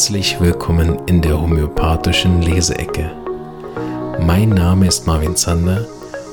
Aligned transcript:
herzlich 0.00 0.40
willkommen 0.40 0.98
in 1.08 1.20
der 1.20 1.38
homöopathischen 1.38 2.40
Leseecke. 2.40 3.14
Mein 4.18 4.48
Name 4.48 4.86
ist 4.86 5.06
Marvin 5.06 5.36
Zander 5.36 5.86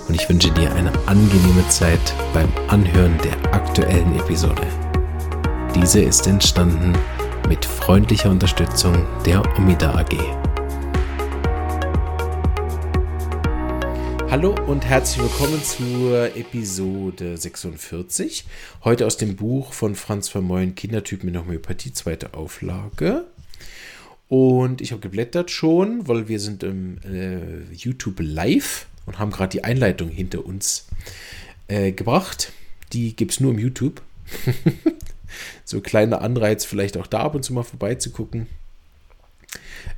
und 0.07 0.15
ich 0.15 0.29
wünsche 0.29 0.51
dir 0.51 0.73
eine 0.73 0.89
angenehme 1.05 1.67
Zeit 1.67 1.99
beim 2.33 2.47
Anhören 2.69 3.17
der 3.25 3.53
aktuellen 3.53 4.17
Episode. 4.17 4.65
Diese 5.75 5.99
ist 5.99 6.27
entstanden 6.27 6.93
mit 7.49 7.65
freundlicher 7.65 8.29
Unterstützung 8.29 9.05
der 9.25 9.43
Omida 9.57 9.93
AG. 9.95 10.15
Hallo 14.29 14.55
und 14.67 14.85
herzlich 14.85 15.23
willkommen 15.23 15.61
zur 15.61 16.37
Episode 16.37 17.35
46. 17.35 18.45
Heute 18.85 19.05
aus 19.05 19.17
dem 19.17 19.35
Buch 19.35 19.73
von 19.73 19.95
Franz 19.95 20.29
Vermeulen 20.29 20.73
Kindertyp 20.73 21.25
mit 21.25 21.35
Homöopathie, 21.35 21.91
zweite 21.91 22.33
Auflage. 22.33 23.25
Und 24.29 24.81
ich 24.81 24.91
habe 24.91 25.01
geblättert 25.01 25.51
schon, 25.51 26.07
weil 26.07 26.27
wir 26.27 26.39
sind 26.39 26.63
im 26.63 26.97
äh, 27.03 27.73
YouTube 27.73 28.19
live 28.19 28.87
und 29.05 29.19
haben 29.19 29.31
gerade 29.31 29.49
die 29.49 29.63
Einleitung 29.63 30.09
hinter 30.09 30.45
uns 30.45 30.87
äh, 31.67 31.93
gebracht. 31.93 32.51
Die 32.93 33.15
gibt 33.15 33.31
es 33.31 33.39
nur 33.39 33.51
im 33.51 33.59
YouTube. 33.59 34.01
so 35.63 35.79
kleiner 35.79 36.21
Anreiz, 36.21 36.65
vielleicht 36.65 36.97
auch 36.97 37.07
da 37.07 37.19
ab 37.19 37.35
und 37.35 37.43
zu 37.43 37.53
mal 37.53 37.63
vorbeizugucken. 37.63 38.47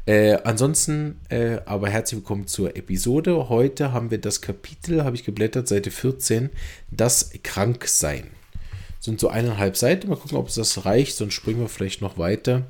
Äh, 0.05 0.37
ansonsten, 0.43 1.19
äh, 1.29 1.57
aber 1.65 1.89
herzlich 1.89 2.19
willkommen 2.19 2.45
zur 2.45 2.75
Episode. 2.75 3.49
Heute 3.49 3.91
haben 3.91 4.11
wir 4.11 4.19
das 4.19 4.41
Kapitel, 4.41 5.03
habe 5.03 5.15
ich 5.15 5.23
geblättert, 5.23 5.67
Seite 5.67 5.89
14, 5.89 6.51
das 6.91 7.31
Kranksein. 7.41 8.27
Sind 8.99 9.19
so 9.19 9.29
eineinhalb 9.29 9.75
Seiten. 9.75 10.09
Mal 10.09 10.17
gucken, 10.17 10.37
ob 10.37 10.49
es 10.49 10.55
das 10.55 10.85
reicht, 10.85 11.15
sonst 11.15 11.33
springen 11.33 11.61
wir 11.61 11.69
vielleicht 11.69 12.01
noch 12.01 12.19
weiter. 12.19 12.67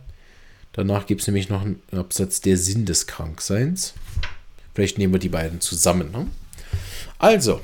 Danach 0.74 1.06
gibt 1.06 1.22
es 1.22 1.28
nämlich 1.28 1.50
noch 1.50 1.62
einen 1.62 1.82
Absatz 1.92 2.42
der 2.42 2.58
Sinn 2.58 2.86
des 2.86 3.08
Krankseins. 3.08 3.94
Vielleicht 4.74 4.98
nehmen 4.98 5.14
wir 5.14 5.20
die 5.20 5.30
beiden 5.30 5.62
zusammen. 5.62 6.12
Ne? 6.12 6.28
Also, 7.18 7.62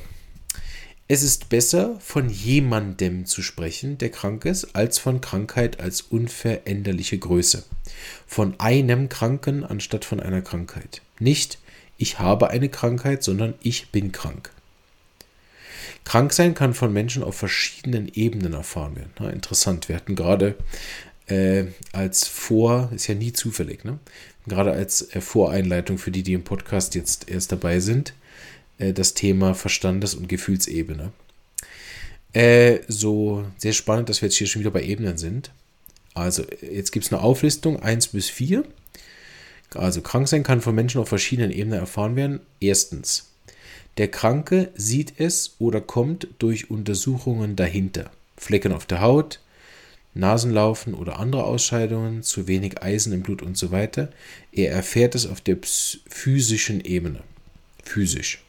es 1.08 1.22
ist 1.22 1.50
besser, 1.50 2.00
von 2.00 2.30
jemandem 2.30 3.26
zu 3.26 3.42
sprechen, 3.42 3.98
der 4.00 4.10
krank 4.10 4.44
ist, 4.46 4.76
als 4.76 4.98
von 4.98 5.22
Krankheit 5.22 5.80
als 5.80 6.02
unveränderliche 6.02 7.18
Größe. 7.18 7.64
Von 8.26 8.60
einem 8.60 9.08
Kranken 9.08 9.64
anstatt 9.64 10.04
von 10.04 10.20
einer 10.20 10.42
Krankheit. 10.42 11.02
Nicht 11.20 11.60
ich 11.98 12.20
habe 12.20 12.50
eine 12.50 12.70
Krankheit, 12.70 13.24
sondern 13.24 13.54
ich 13.62 13.92
bin 13.92 14.12
krank. 14.12 14.52
Krank 16.04 16.34
sein 16.34 16.54
kann 16.54 16.74
von 16.74 16.94
Menschen 16.94 17.24
auf 17.24 17.36
verschiedenen 17.36 18.08
Ebenen 18.14 18.54
erfahren 18.54 18.96
werden. 18.96 19.12
Na, 19.20 19.30
interessant. 19.30 19.90
Wir 19.90 19.96
hatten 19.96 20.16
gerade 20.16 20.56
äh, 21.28 21.66
als 21.92 22.28
Vor, 22.28 22.92
ist 22.94 23.08
ja 23.08 23.16
nie 23.16 23.34
zufällig, 23.34 23.84
ne? 23.84 24.00
gerade 24.48 24.72
als 24.72 25.14
äh, 25.16 25.22
Voreinleitung 25.22 25.98
für 25.98 26.12
die, 26.12 26.24
die 26.24 26.34
im 26.34 26.44
Podcast 26.44 26.96
jetzt 26.96 27.30
erst 27.30 27.52
dabei 27.52 27.80
sind, 27.80 28.14
äh, 28.78 28.94
das 28.94 29.14
Thema 29.14 29.54
Verstandes- 29.54 30.16
und 30.16 30.30
Gefühlsebene. 30.30 31.12
Äh, 32.34 32.80
so 32.88 33.46
sehr 33.58 33.74
spannend, 33.74 34.10
dass 34.10 34.22
wir 34.22 34.28
jetzt 34.28 34.38
hier 34.38 34.48
schon 34.48 34.60
wieder 34.60 34.72
bei 34.72 34.84
Ebenen 34.84 35.18
sind. 35.18 35.52
Also, 36.14 36.44
jetzt 36.62 36.92
gibt 36.92 37.06
es 37.06 37.12
eine 37.12 37.22
Auflistung 37.22 37.82
1 37.82 38.10
bis 38.10 38.30
4. 38.30 38.64
Also, 39.74 40.02
krank 40.02 40.28
sein 40.28 40.44
kann 40.44 40.62
von 40.62 40.76
Menschen 40.76 41.02
auf 41.02 41.10
verschiedenen 41.10 41.52
Ebenen 41.52 41.80
erfahren 41.80 42.16
werden. 42.16 42.40
Erstens, 42.60 43.32
der 43.98 44.10
Kranke 44.10 44.72
sieht 44.76 45.14
es 45.18 45.56
oder 45.60 45.82
kommt 45.82 46.28
durch 46.40 46.70
Untersuchungen 46.70 47.56
dahinter. 47.56 48.12
Flecken 48.38 48.74
auf 48.74 48.86
der 48.86 49.02
Haut, 49.02 49.40
Nasenlaufen 50.16 50.94
oder 50.94 51.20
andere 51.20 51.44
Ausscheidungen, 51.44 52.24
zu 52.24 52.48
wenig 52.48 52.82
Eisen 52.82 53.14
im 53.14 53.22
Blut 53.22 53.42
und 53.42 53.58
so 53.58 53.72
weiter. 53.72 54.10
Er 54.52 54.72
erfährt 54.72 55.14
es 55.14 55.28
auf 55.28 55.42
der 55.42 55.58
physischen 55.62 56.82
Ebene. 56.82 57.20
Physisch. 57.84 58.42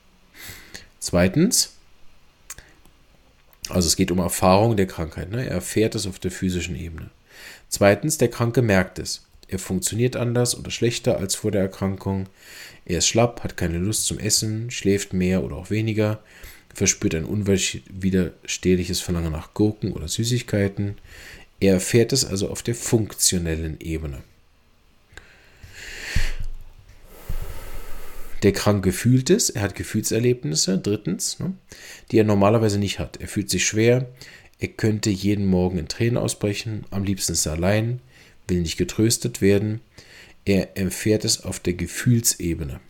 Zweitens, 1.00 1.74
also 3.68 3.88
es 3.88 3.96
geht 3.96 4.10
um 4.10 4.18
Erfahrung 4.18 4.76
der 4.76 4.86
Krankheit. 4.86 5.30
Ne? 5.30 5.44
Er 5.44 5.50
erfährt 5.50 5.94
es 5.94 6.06
auf 6.06 6.18
der 6.18 6.30
physischen 6.30 6.76
Ebene. 6.76 7.10
Zweitens, 7.68 8.16
der 8.16 8.28
Kranke 8.28 8.62
merkt 8.62 8.98
es. 8.98 9.26
Er 9.48 9.58
funktioniert 9.58 10.16
anders 10.16 10.56
oder 10.56 10.70
schlechter 10.70 11.18
als 11.18 11.34
vor 11.34 11.50
der 11.50 11.62
Erkrankung. 11.62 12.28
Er 12.84 12.98
ist 12.98 13.08
schlapp, 13.08 13.42
hat 13.44 13.56
keine 13.56 13.78
Lust 13.78 14.06
zum 14.06 14.18
Essen, 14.18 14.70
schläft 14.70 15.12
mehr 15.12 15.44
oder 15.44 15.56
auch 15.56 15.70
weniger, 15.70 16.20
verspürt 16.74 17.14
ein 17.14 17.24
unwiderstehliches 17.24 19.00
Verlangen 19.00 19.32
nach 19.32 19.54
Gurken 19.54 19.92
oder 19.92 20.08
Süßigkeiten. 20.08 20.96
Er 21.60 21.74
erfährt 21.74 22.12
es 22.12 22.24
also 22.24 22.50
auf 22.50 22.62
der 22.62 22.74
funktionellen 22.74 23.78
Ebene. 23.80 24.22
Der 28.42 28.52
Kranke 28.52 28.92
fühlt 28.92 29.30
es, 29.30 29.48
er 29.50 29.62
hat 29.62 29.74
Gefühlserlebnisse, 29.74 30.78
drittens, 30.78 31.38
ne, 31.40 31.54
die 32.10 32.18
er 32.18 32.24
normalerweise 32.24 32.78
nicht 32.78 32.98
hat. 32.98 33.16
Er 33.16 33.28
fühlt 33.28 33.48
sich 33.50 33.64
schwer, 33.64 34.06
er 34.58 34.68
könnte 34.68 35.10
jeden 35.10 35.46
Morgen 35.46 35.78
in 35.78 35.88
Tränen 35.88 36.18
ausbrechen, 36.18 36.84
am 36.90 37.04
liebsten 37.04 37.32
ist 37.32 37.46
er 37.46 37.52
allein, 37.52 38.00
will 38.46 38.60
nicht 38.60 38.76
getröstet 38.76 39.40
werden. 39.40 39.80
Er 40.44 40.76
erfährt 40.76 41.24
es 41.24 41.44
auf 41.44 41.58
der 41.58 41.74
Gefühlsebene. 41.74 42.80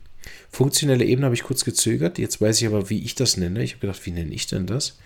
Funktionelle 0.51 1.05
Ebene 1.05 1.27
habe 1.27 1.35
ich 1.35 1.43
kurz 1.43 1.65
gezögert, 1.65 2.19
jetzt 2.19 2.41
weiß 2.41 2.61
ich 2.61 2.67
aber, 2.67 2.89
wie 2.91 3.03
ich 3.03 3.15
das 3.15 3.37
nenne. 3.37 3.63
Ich 3.63 3.73
habe 3.73 3.81
gedacht, 3.81 4.07
wie 4.07 4.11
nenne 4.11 4.33
ich 4.33 4.47
denn 4.47 4.67
das? 4.67 4.99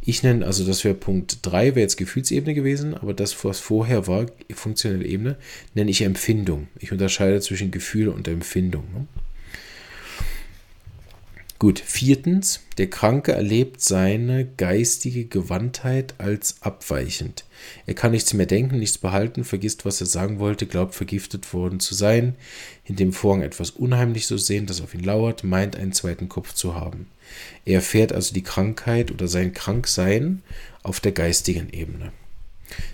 Ich 0.00 0.22
nenne, 0.22 0.44
also 0.46 0.64
das 0.64 0.84
wäre 0.84 0.94
Punkt 0.94 1.38
3, 1.42 1.74
wäre 1.74 1.80
jetzt 1.80 1.96
Gefühlsebene 1.96 2.54
gewesen, 2.54 2.94
aber 2.94 3.14
das, 3.14 3.44
was 3.44 3.60
vorher 3.60 4.06
war, 4.06 4.26
funktionelle 4.52 5.04
Ebene, 5.04 5.36
nenne 5.74 5.90
ich 5.90 6.02
Empfindung. 6.02 6.68
Ich 6.78 6.92
unterscheide 6.92 7.40
zwischen 7.40 7.70
Gefühl 7.70 8.08
und 8.08 8.28
Empfindung. 8.28 8.84
Ne? 8.92 9.06
Gut, 11.62 11.78
viertens, 11.78 12.58
der 12.76 12.90
Kranke 12.90 13.30
erlebt 13.30 13.80
seine 13.80 14.44
geistige 14.56 15.26
Gewandtheit 15.26 16.16
als 16.18 16.56
abweichend. 16.60 17.44
Er 17.86 17.94
kann 17.94 18.10
nichts 18.10 18.34
mehr 18.34 18.46
denken, 18.46 18.80
nichts 18.80 18.98
behalten, 18.98 19.44
vergisst, 19.44 19.84
was 19.84 20.00
er 20.00 20.08
sagen 20.08 20.40
wollte, 20.40 20.66
glaubt 20.66 20.96
vergiftet 20.96 21.54
worden 21.54 21.78
zu 21.78 21.94
sein, 21.94 22.34
in 22.84 22.96
dem 22.96 23.12
Vorgang 23.12 23.44
etwas 23.44 23.70
unheimlich 23.70 24.26
zu 24.26 24.38
sehen, 24.38 24.66
das 24.66 24.80
auf 24.80 24.92
ihn 24.92 25.04
lauert, 25.04 25.44
meint 25.44 25.76
einen 25.76 25.92
zweiten 25.92 26.28
Kopf 26.28 26.52
zu 26.52 26.74
haben. 26.74 27.06
Er 27.64 27.74
erfährt 27.74 28.12
also 28.12 28.34
die 28.34 28.42
Krankheit 28.42 29.12
oder 29.12 29.28
sein 29.28 29.52
Kranksein 29.52 30.42
auf 30.82 30.98
der 30.98 31.12
geistigen 31.12 31.70
Ebene. 31.70 32.10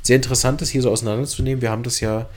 Sehr 0.03 0.17
interessant, 0.17 0.61
das 0.61 0.69
hier 0.69 0.83
so 0.83 0.91
auseinanderzunehmen. 0.91 1.63
Wir 1.63 1.71
haben 1.71 1.85
das 1.85 2.01
ja 2.01 2.29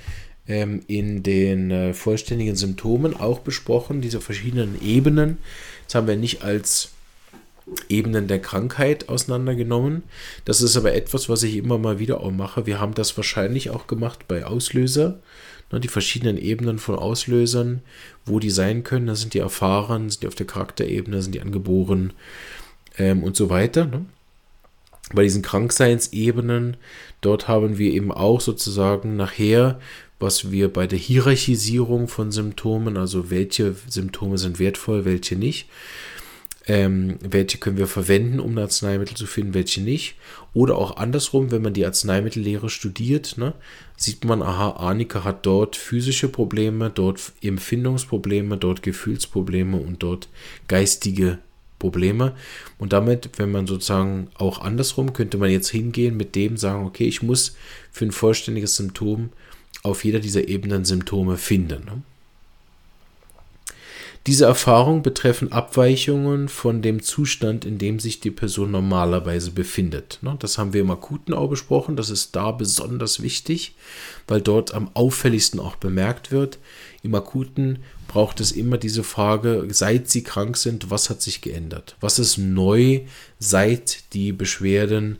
ähm, 0.48 0.82
in 0.88 1.24
den 1.24 1.72
äh, 1.72 1.94
vollständigen 1.94 2.56
Symptomen 2.56 3.16
auch 3.16 3.40
besprochen, 3.40 4.02
diese 4.02 4.22
verschiedenen 4.22 4.82
Ebenen 4.82 5.38
das 5.92 5.96
haben 5.98 6.08
wir 6.08 6.16
nicht 6.16 6.42
als 6.42 6.92
Ebenen 7.90 8.30
der 8.30 8.40
Krankheit 8.40 9.10
auseinandergenommen. 9.10 10.04
Das 10.46 10.62
ist 10.62 10.78
aber 10.78 10.94
etwas, 10.94 11.28
was 11.28 11.44
ich 11.44 11.58
immer 11.58 11.78
mal 11.78 12.00
wieder 12.00 12.22
auch 12.22 12.32
mache. 12.32 12.66
Wir 12.66 12.80
haben 12.80 12.94
das 12.94 13.18
wahrscheinlich 13.18 13.72
auch 13.72 13.88
gemacht 13.88 14.26
bei 14.30 14.46
Auslöser. 14.46 15.20
Ne, 15.70 15.82
die 15.82 15.90
verschiedenen 15.90 16.38
Ebenen 16.38 16.80
von 16.80 16.96
Auslösern, 16.96 17.82
wo 18.26 18.40
die 18.40 18.52
sein 18.52 18.86
können. 18.86 19.08
Da 19.08 19.16
sind 19.16 19.34
die 19.34 19.40
erfahren, 19.40 20.10
sind 20.10 20.24
die 20.24 20.28
auf 20.28 20.36
der 20.36 20.48
Charakterebene, 20.48 21.22
sind 21.22 21.36
die 21.36 21.42
angeboren 21.42 22.14
ähm, 22.98 23.22
und 23.22 23.36
so 23.36 23.50
weiter. 23.50 23.84
Ne? 23.84 24.06
Bei 25.14 25.24
diesen 25.24 25.42
Krankseinsebenen, 25.42 26.78
dort 27.20 27.50
haben 27.50 27.78
wir 27.78 27.92
eben 27.92 28.14
auch 28.14 28.40
sozusagen 28.40 29.18
nachher 29.18 29.82
was 30.22 30.52
wir 30.52 30.72
bei 30.72 30.88
der 30.88 31.00
Hierarchisierung 31.00 32.08
von 32.08 32.32
Symptomen, 32.32 32.98
also 32.98 33.30
welche 33.30 33.76
Symptome 33.88 34.38
sind 34.38 34.60
wertvoll, 34.60 35.06
welche 35.06 35.36
nicht, 35.36 35.68
ähm, 36.68 37.18
welche 37.22 37.58
können 37.58 37.78
wir 37.78 37.88
verwenden, 37.88 38.40
um 38.40 38.52
ein 38.52 38.60
Arzneimittel 38.60 39.18
zu 39.18 39.26
finden, 39.26 39.54
welche 39.54 39.82
nicht. 39.82 40.16
Oder 40.54 40.78
auch 40.78 40.98
andersrum, 40.98 41.52
wenn 41.52 41.64
man 41.64 41.74
die 41.74 41.86
Arzneimittellehre 41.86 42.70
studiert, 42.70 43.38
ne, 43.38 43.54
sieht 43.98 44.26
man, 44.26 44.42
aha, 44.42 44.72
Arnika 44.72 45.24
hat 45.24 45.46
dort 45.46 45.76
physische 45.76 46.30
Probleme, 46.30 46.90
dort 46.90 47.34
Empfindungsprobleme, 47.42 48.58
dort 48.58 48.84
Gefühlsprobleme 48.84 49.78
und 49.78 50.04
dort 50.04 50.30
geistige 50.68 51.40
Probleme. 51.80 52.36
Und 52.78 52.94
damit, 52.94 53.32
wenn 53.38 53.52
man 53.52 53.66
sozusagen 53.66 54.30
auch 54.36 54.62
andersrum, 54.62 55.14
könnte 55.14 55.38
man 55.38 55.50
jetzt 55.50 55.70
hingehen 55.70 56.16
mit 56.16 56.36
dem 56.36 56.58
sagen, 56.58 56.86
okay, 56.86 57.06
ich 57.06 57.24
muss 57.24 57.56
für 57.92 58.06
ein 58.06 58.12
vollständiges 58.12 58.76
Symptom 58.76 59.32
auf 59.84 60.04
jeder 60.04 60.20
dieser 60.20 60.48
Ebenen 60.48 60.86
Symptome 60.86 61.38
finden. 61.38 61.86
Ne? 61.86 62.02
Diese 64.28 64.46
Erfahrungen 64.46 65.02
betreffen 65.02 65.52
Abweichungen 65.52 66.48
von 66.48 66.84
dem 66.84 67.02
Zustand, 67.02 67.66
in 67.66 67.80
dem 67.80 68.00
sich 68.00 68.20
die 68.20 68.30
Person 68.30 68.70
normalerweise 68.70 69.50
befindet. 69.50 70.20
Ne? 70.22 70.36
Das 70.38 70.60
haben 70.60 70.74
wir 70.74 70.82
im 70.82 70.92
Akuten 70.92 71.34
auch 71.34 71.50
besprochen. 71.50 71.96
Das 71.96 72.12
ist 72.12 72.36
da 72.36 72.52
besonders 72.52 73.24
wichtig, 73.24 73.74
weil 74.28 74.40
dort 74.40 74.76
am 74.76 74.92
auffälligsten 74.94 75.60
auch 75.60 75.76
bemerkt 75.76 76.32
wird. 76.32 76.60
Im 77.02 77.16
Akuten 77.16 77.80
braucht 78.08 78.40
es 78.42 78.52
immer 78.52 78.78
diese 78.78 79.04
Frage, 79.04 79.68
seit 79.72 80.08
Sie 80.08 80.22
krank 80.22 80.56
sind, 80.56 80.92
was 80.92 81.10
hat 81.10 81.24
sich 81.24 81.42
geändert? 81.42 81.96
Was 82.00 82.20
ist 82.20 82.38
neu, 82.38 83.02
seit 83.40 84.14
die 84.14 84.34
Beschwerden 84.34 85.18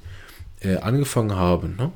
äh, 0.60 0.76
angefangen 0.76 1.36
haben? 1.36 1.92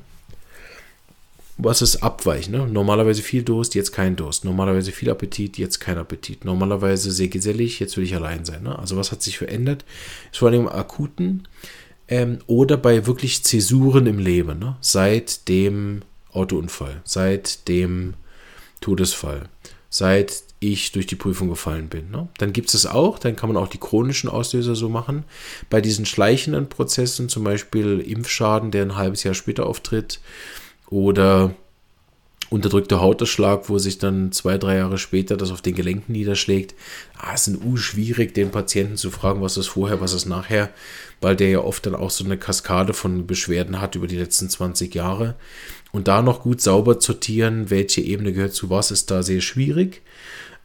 Was 1.58 1.80
ist 1.80 2.02
abweichend. 2.02 2.56
Ne? 2.56 2.66
Normalerweise 2.66 3.22
viel 3.22 3.42
Durst, 3.42 3.74
jetzt 3.74 3.92
kein 3.92 4.14
Durst. 4.14 4.44
Normalerweise 4.44 4.92
viel 4.92 5.10
Appetit, 5.10 5.56
jetzt 5.56 5.80
kein 5.80 5.96
Appetit. 5.96 6.44
Normalerweise 6.44 7.10
sehr 7.10 7.28
gesellig, 7.28 7.80
jetzt 7.80 7.96
will 7.96 8.04
ich 8.04 8.14
allein 8.14 8.44
sein. 8.44 8.62
Ne? 8.62 8.78
Also 8.78 8.96
was 8.96 9.10
hat 9.10 9.22
sich 9.22 9.38
verändert? 9.38 9.84
Ist 10.30 10.38
vor 10.38 10.48
allem 10.48 10.62
im 10.62 10.68
akuten 10.68 11.48
ähm, 12.08 12.40
oder 12.46 12.76
bei 12.76 13.06
wirklich 13.06 13.42
Zäsuren 13.42 14.06
im 14.06 14.18
Leben. 14.18 14.58
Ne? 14.58 14.76
Seit 14.80 15.48
dem 15.48 16.02
Autounfall, 16.30 17.00
seit 17.04 17.68
dem 17.68 18.14
Todesfall, 18.82 19.48
seit 19.88 20.42
ich 20.60 20.92
durch 20.92 21.06
die 21.06 21.16
Prüfung 21.16 21.48
gefallen 21.48 21.88
bin. 21.88 22.10
Ne? 22.10 22.28
Dann 22.38 22.52
gibt 22.52 22.68
es 22.68 22.74
es 22.74 22.86
auch, 22.86 23.18
dann 23.18 23.36
kann 23.36 23.52
man 23.52 23.62
auch 23.62 23.68
die 23.68 23.78
chronischen 23.78 24.28
Auslöser 24.28 24.74
so 24.74 24.88
machen. 24.88 25.24
Bei 25.70 25.80
diesen 25.80 26.06
schleichenden 26.06 26.68
Prozessen, 26.68 27.28
zum 27.28 27.44
Beispiel 27.44 28.00
Impfschaden, 28.00 28.70
der 28.70 28.82
ein 28.82 28.96
halbes 28.96 29.22
Jahr 29.22 29.34
später 29.34 29.66
auftritt, 29.66 30.20
oder 30.90 31.54
unterdrückter 32.48 33.00
Hauterschlag, 33.00 33.68
wo 33.68 33.78
sich 33.78 33.98
dann 33.98 34.30
zwei, 34.30 34.56
drei 34.56 34.76
Jahre 34.76 34.98
später 34.98 35.36
das 35.36 35.50
auf 35.50 35.62
den 35.62 35.74
Gelenken 35.74 36.12
niederschlägt. 36.12 36.74
Ah, 37.18 37.32
es 37.34 37.48
ist 37.48 37.60
ein 37.62 37.76
schwierig, 37.76 38.34
den 38.34 38.50
Patienten 38.50 38.96
zu 38.96 39.10
fragen, 39.10 39.42
was 39.42 39.56
ist 39.56 39.66
vorher, 39.66 40.00
was 40.00 40.12
ist 40.12 40.26
nachher, 40.26 40.70
weil 41.20 41.34
der 41.34 41.50
ja 41.50 41.58
oft 41.60 41.86
dann 41.86 41.96
auch 41.96 42.10
so 42.10 42.24
eine 42.24 42.38
Kaskade 42.38 42.92
von 42.92 43.26
Beschwerden 43.26 43.80
hat 43.80 43.96
über 43.96 44.06
die 44.06 44.18
letzten 44.18 44.48
20 44.48 44.94
Jahre. 44.94 45.34
Und 45.90 46.08
da 46.08 46.22
noch 46.22 46.42
gut 46.42 46.60
sauber 46.60 47.00
sortieren, 47.00 47.70
welche 47.70 48.00
Ebene 48.00 48.32
gehört 48.32 48.54
zu 48.54 48.70
was, 48.70 48.90
ist 48.90 49.10
da 49.10 49.22
sehr 49.22 49.40
schwierig. 49.40 50.02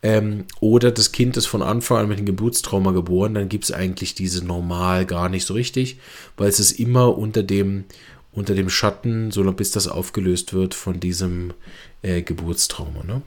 Ähm, 0.04 0.46
oder 0.60 0.92
das 0.92 1.12
Kind 1.12 1.38
ist 1.38 1.46
von 1.46 1.62
Anfang 1.62 1.98
an 1.98 2.08
mit 2.08 2.18
einem 2.18 2.26
Geburtstrauma 2.26 2.92
geboren, 2.92 3.36
dann 3.36 3.50
gibt 3.50 3.66
es 3.66 3.72
eigentlich 3.72 4.16
diese 4.16 4.44
normal 4.44 5.06
gar 5.06 5.30
nicht 5.30 5.46
so 5.46 5.54
richtig, 5.54 6.00
weil 6.38 6.50
es 6.50 6.60
ist 6.60 6.72
immer 6.72 7.18
unter 7.18 7.44
dem 7.44 7.86
unter 8.34 8.56
dem 8.56 8.70
Schatten, 8.70 9.32
so 9.32 9.44
lange 9.44 9.58
bis 9.58 9.72
das 9.72 9.88
aufgelöst 9.88 10.54
wird 10.54 10.74
von 10.74 11.00
diesem 11.00 11.54
äh, 12.02 12.22
Geburtstrauma. 12.22 13.04
Ne? 13.04 13.22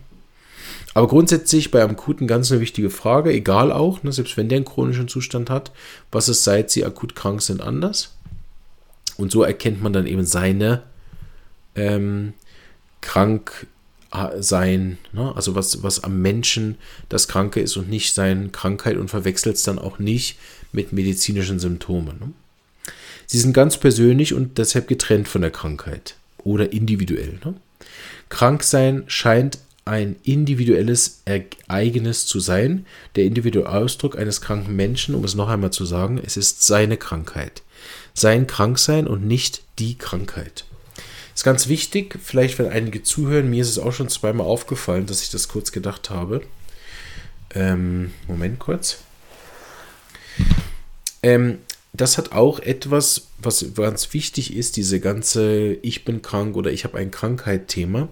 Aber 0.94 1.08
grundsätzlich 1.08 1.70
bei 1.70 1.82
akuten 1.82 2.26
ganz 2.26 2.50
eine 2.50 2.60
wichtige 2.60 2.90
Frage, 2.90 3.32
egal 3.32 3.72
auch, 3.72 4.02
ne, 4.02 4.12
selbst 4.12 4.36
wenn 4.36 4.48
der 4.48 4.56
einen 4.56 4.64
chronischen 4.64 5.08
Zustand 5.08 5.50
hat, 5.50 5.72
was 6.10 6.28
ist, 6.28 6.44
seit 6.44 6.70
sie 6.70 6.84
akut 6.84 7.14
krank 7.14 7.42
sind, 7.42 7.60
anders? 7.60 8.14
Und 9.16 9.30
so 9.30 9.42
erkennt 9.42 9.82
man 9.82 9.92
dann 9.92 10.06
eben 10.06 10.24
seine 10.24 10.82
ähm, 11.74 12.32
krank 13.00 13.66
sein, 14.38 14.98
ne? 15.12 15.34
also 15.34 15.56
was, 15.56 15.82
was 15.82 16.04
am 16.04 16.22
Menschen 16.22 16.76
das 17.08 17.26
Kranke 17.26 17.60
ist 17.60 17.76
und 17.76 17.90
nicht 17.90 18.14
seine 18.14 18.48
Krankheit 18.50 18.96
und 18.96 19.08
verwechselt 19.08 19.56
es 19.56 19.64
dann 19.64 19.78
auch 19.78 19.98
nicht 19.98 20.38
mit 20.70 20.92
medizinischen 20.92 21.58
Symptomen. 21.58 22.18
Ne? 22.20 22.32
Sie 23.26 23.38
sind 23.38 23.52
ganz 23.52 23.78
persönlich 23.78 24.34
und 24.34 24.58
deshalb 24.58 24.88
getrennt 24.88 25.28
von 25.28 25.42
der 25.42 25.50
Krankheit 25.50 26.16
oder 26.38 26.72
individuell. 26.72 27.38
Ne? 27.44 27.54
Kranksein 28.28 29.04
scheint 29.06 29.58
ein 29.84 30.16
individuelles 30.22 31.22
Ereignis 31.24 32.26
zu 32.26 32.40
sein. 32.40 32.86
Der 33.16 33.24
individuelle 33.24 33.70
Ausdruck 33.70 34.16
eines 34.18 34.40
kranken 34.40 34.74
Menschen, 34.74 35.14
um 35.14 35.24
es 35.24 35.34
noch 35.34 35.48
einmal 35.48 35.72
zu 35.72 35.84
sagen, 35.84 36.20
es 36.24 36.36
ist 36.36 36.66
seine 36.66 36.96
Krankheit. 36.96 37.62
Sein 38.14 38.46
Kranksein 38.46 39.06
und 39.06 39.26
nicht 39.26 39.62
die 39.78 39.98
Krankheit. 39.98 40.64
Ist 41.34 41.44
ganz 41.44 41.68
wichtig, 41.68 42.18
vielleicht 42.22 42.58
wenn 42.58 42.68
einige 42.68 43.02
zuhören, 43.02 43.50
mir 43.50 43.62
ist 43.62 43.70
es 43.70 43.78
auch 43.78 43.92
schon 43.92 44.08
zweimal 44.08 44.46
aufgefallen, 44.46 45.06
dass 45.06 45.22
ich 45.22 45.30
das 45.30 45.48
kurz 45.48 45.72
gedacht 45.72 46.10
habe. 46.10 46.42
Ähm, 47.54 48.12
Moment 48.28 48.58
kurz. 48.60 48.98
Ähm, 51.22 51.58
das 51.94 52.18
hat 52.18 52.32
auch 52.32 52.58
etwas, 52.58 53.28
was 53.38 53.64
ganz 53.74 54.12
wichtig 54.12 54.54
ist, 54.54 54.76
diese 54.76 54.98
ganze 54.98 55.74
Ich 55.74 56.04
bin 56.04 56.22
krank 56.22 56.56
oder 56.56 56.72
ich 56.72 56.82
habe 56.84 56.98
ein 56.98 57.12
Krankheit-Thema, 57.12 58.08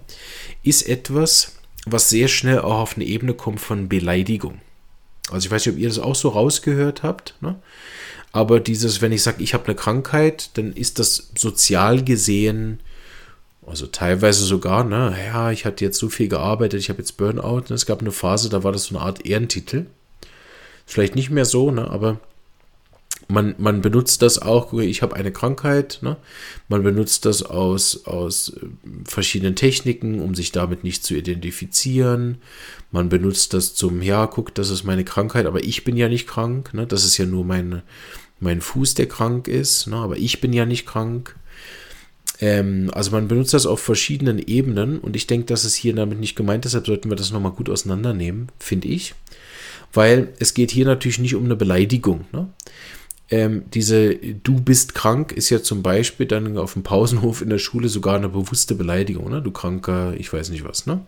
ist 0.63 0.87
etwas, 0.87 1.57
was 1.85 2.09
sehr 2.09 2.29
schnell 2.29 2.59
auch 2.59 2.79
auf 2.79 2.95
eine 2.95 3.03
Ebene 3.03 3.33
kommt 3.33 3.59
von 3.59 3.89
Beleidigung. 3.89 4.61
Also 5.29 5.45
ich 5.45 5.51
weiß 5.51 5.65
nicht, 5.65 5.75
ob 5.75 5.81
ihr 5.81 5.89
das 5.89 5.99
auch 5.99 6.15
so 6.15 6.29
rausgehört 6.29 7.03
habt, 7.03 7.35
ne? 7.41 7.59
aber 8.31 8.61
dieses, 8.61 9.01
wenn 9.01 9.11
ich 9.11 9.21
sage, 9.21 9.43
ich 9.43 9.53
habe 9.53 9.65
eine 9.65 9.75
Krankheit, 9.75 10.51
dann 10.57 10.71
ist 10.71 10.99
das 10.99 11.31
sozial 11.37 12.03
gesehen, 12.03 12.79
also 13.65 13.87
teilweise 13.87 14.45
sogar, 14.45 14.85
ne, 14.85 15.15
ja, 15.25 15.51
ich 15.51 15.65
hatte 15.65 15.83
jetzt 15.83 15.97
so 15.97 16.07
viel 16.07 16.29
gearbeitet, 16.29 16.79
ich 16.79 16.89
habe 16.89 16.99
jetzt 16.99 17.17
Burnout, 17.17 17.65
ne? 17.69 17.75
es 17.75 17.85
gab 17.85 17.99
eine 17.99 18.11
Phase, 18.11 18.49
da 18.49 18.63
war 18.63 18.71
das 18.71 18.85
so 18.85 18.95
eine 18.95 19.05
Art 19.05 19.25
Ehrentitel. 19.25 19.87
Vielleicht 20.85 21.15
nicht 21.15 21.29
mehr 21.29 21.45
so, 21.45 21.71
ne, 21.71 21.89
aber 21.89 22.19
man, 23.27 23.55
man 23.57 23.81
benutzt 23.81 24.21
das 24.21 24.39
auch, 24.41 24.73
ich 24.73 25.01
habe 25.01 25.15
eine 25.15 25.31
Krankheit, 25.31 25.99
ne? 26.01 26.17
man 26.67 26.83
benutzt 26.83 27.25
das 27.25 27.43
aus, 27.43 28.05
aus 28.05 28.49
äh, 28.49 28.67
verschiedenen 29.05 29.55
Techniken, 29.55 30.21
um 30.21 30.35
sich 30.35 30.51
damit 30.51 30.83
nicht 30.83 31.03
zu 31.03 31.15
identifizieren. 31.15 32.37
Man 32.91 33.09
benutzt 33.09 33.53
das 33.53 33.75
zum, 33.75 34.01
ja, 34.01 34.27
guck, 34.27 34.53
das 34.55 34.69
ist 34.69 34.83
meine 34.83 35.03
Krankheit, 35.03 35.45
aber 35.45 35.63
ich 35.63 35.83
bin 35.83 35.95
ja 35.95 36.09
nicht 36.09 36.27
krank. 36.27 36.73
Ne? 36.73 36.85
Das 36.85 37.05
ist 37.05 37.17
ja 37.17 37.25
nur 37.25 37.45
mein, 37.45 37.81
mein 38.39 38.61
Fuß, 38.61 38.95
der 38.95 39.07
krank 39.07 39.47
ist, 39.47 39.87
ne? 39.87 39.97
aber 39.97 40.17
ich 40.17 40.41
bin 40.41 40.53
ja 40.53 40.65
nicht 40.65 40.85
krank. 40.85 41.35
Ähm, 42.39 42.89
also 42.93 43.11
man 43.11 43.27
benutzt 43.27 43.53
das 43.53 43.65
auf 43.65 43.79
verschiedenen 43.79 44.39
Ebenen 44.39 44.99
und 44.99 45.15
ich 45.15 45.27
denke, 45.27 45.45
dass 45.45 45.63
es 45.63 45.75
hier 45.75 45.95
damit 45.95 46.19
nicht 46.19 46.35
gemeint 46.35 46.65
ist, 46.65 46.73
deshalb 46.73 46.87
sollten 46.87 47.09
wir 47.09 47.15
das 47.15 47.31
nochmal 47.31 47.51
gut 47.51 47.69
auseinandernehmen, 47.69 48.49
finde 48.59 48.87
ich. 48.87 49.15
Weil 49.93 50.33
es 50.39 50.53
geht 50.53 50.71
hier 50.71 50.85
natürlich 50.85 51.19
nicht 51.19 51.35
um 51.35 51.45
eine 51.45 51.55
Beleidigung. 51.55 52.25
Ne? 52.31 52.49
Ähm, 53.33 53.63
diese 53.73 54.13
Du 54.15 54.61
bist 54.61 54.93
krank 54.93 55.31
ist 55.31 55.49
ja 55.49 55.63
zum 55.63 55.81
Beispiel 55.81 56.27
dann 56.27 56.55
auf 56.59 56.73
dem 56.73 56.83
Pausenhof 56.83 57.41
in 57.41 57.49
der 57.49 57.57
Schule 57.57 57.89
sogar 57.89 58.15
eine 58.15 58.29
bewusste 58.29 58.75
Beleidigung, 58.75 59.27
ne? 59.31 59.41
Du 59.41 59.49
kranker, 59.49 60.13
ich 60.15 60.31
weiß 60.31 60.49
nicht 60.51 60.63
was, 60.63 60.85
ne? 60.85 61.01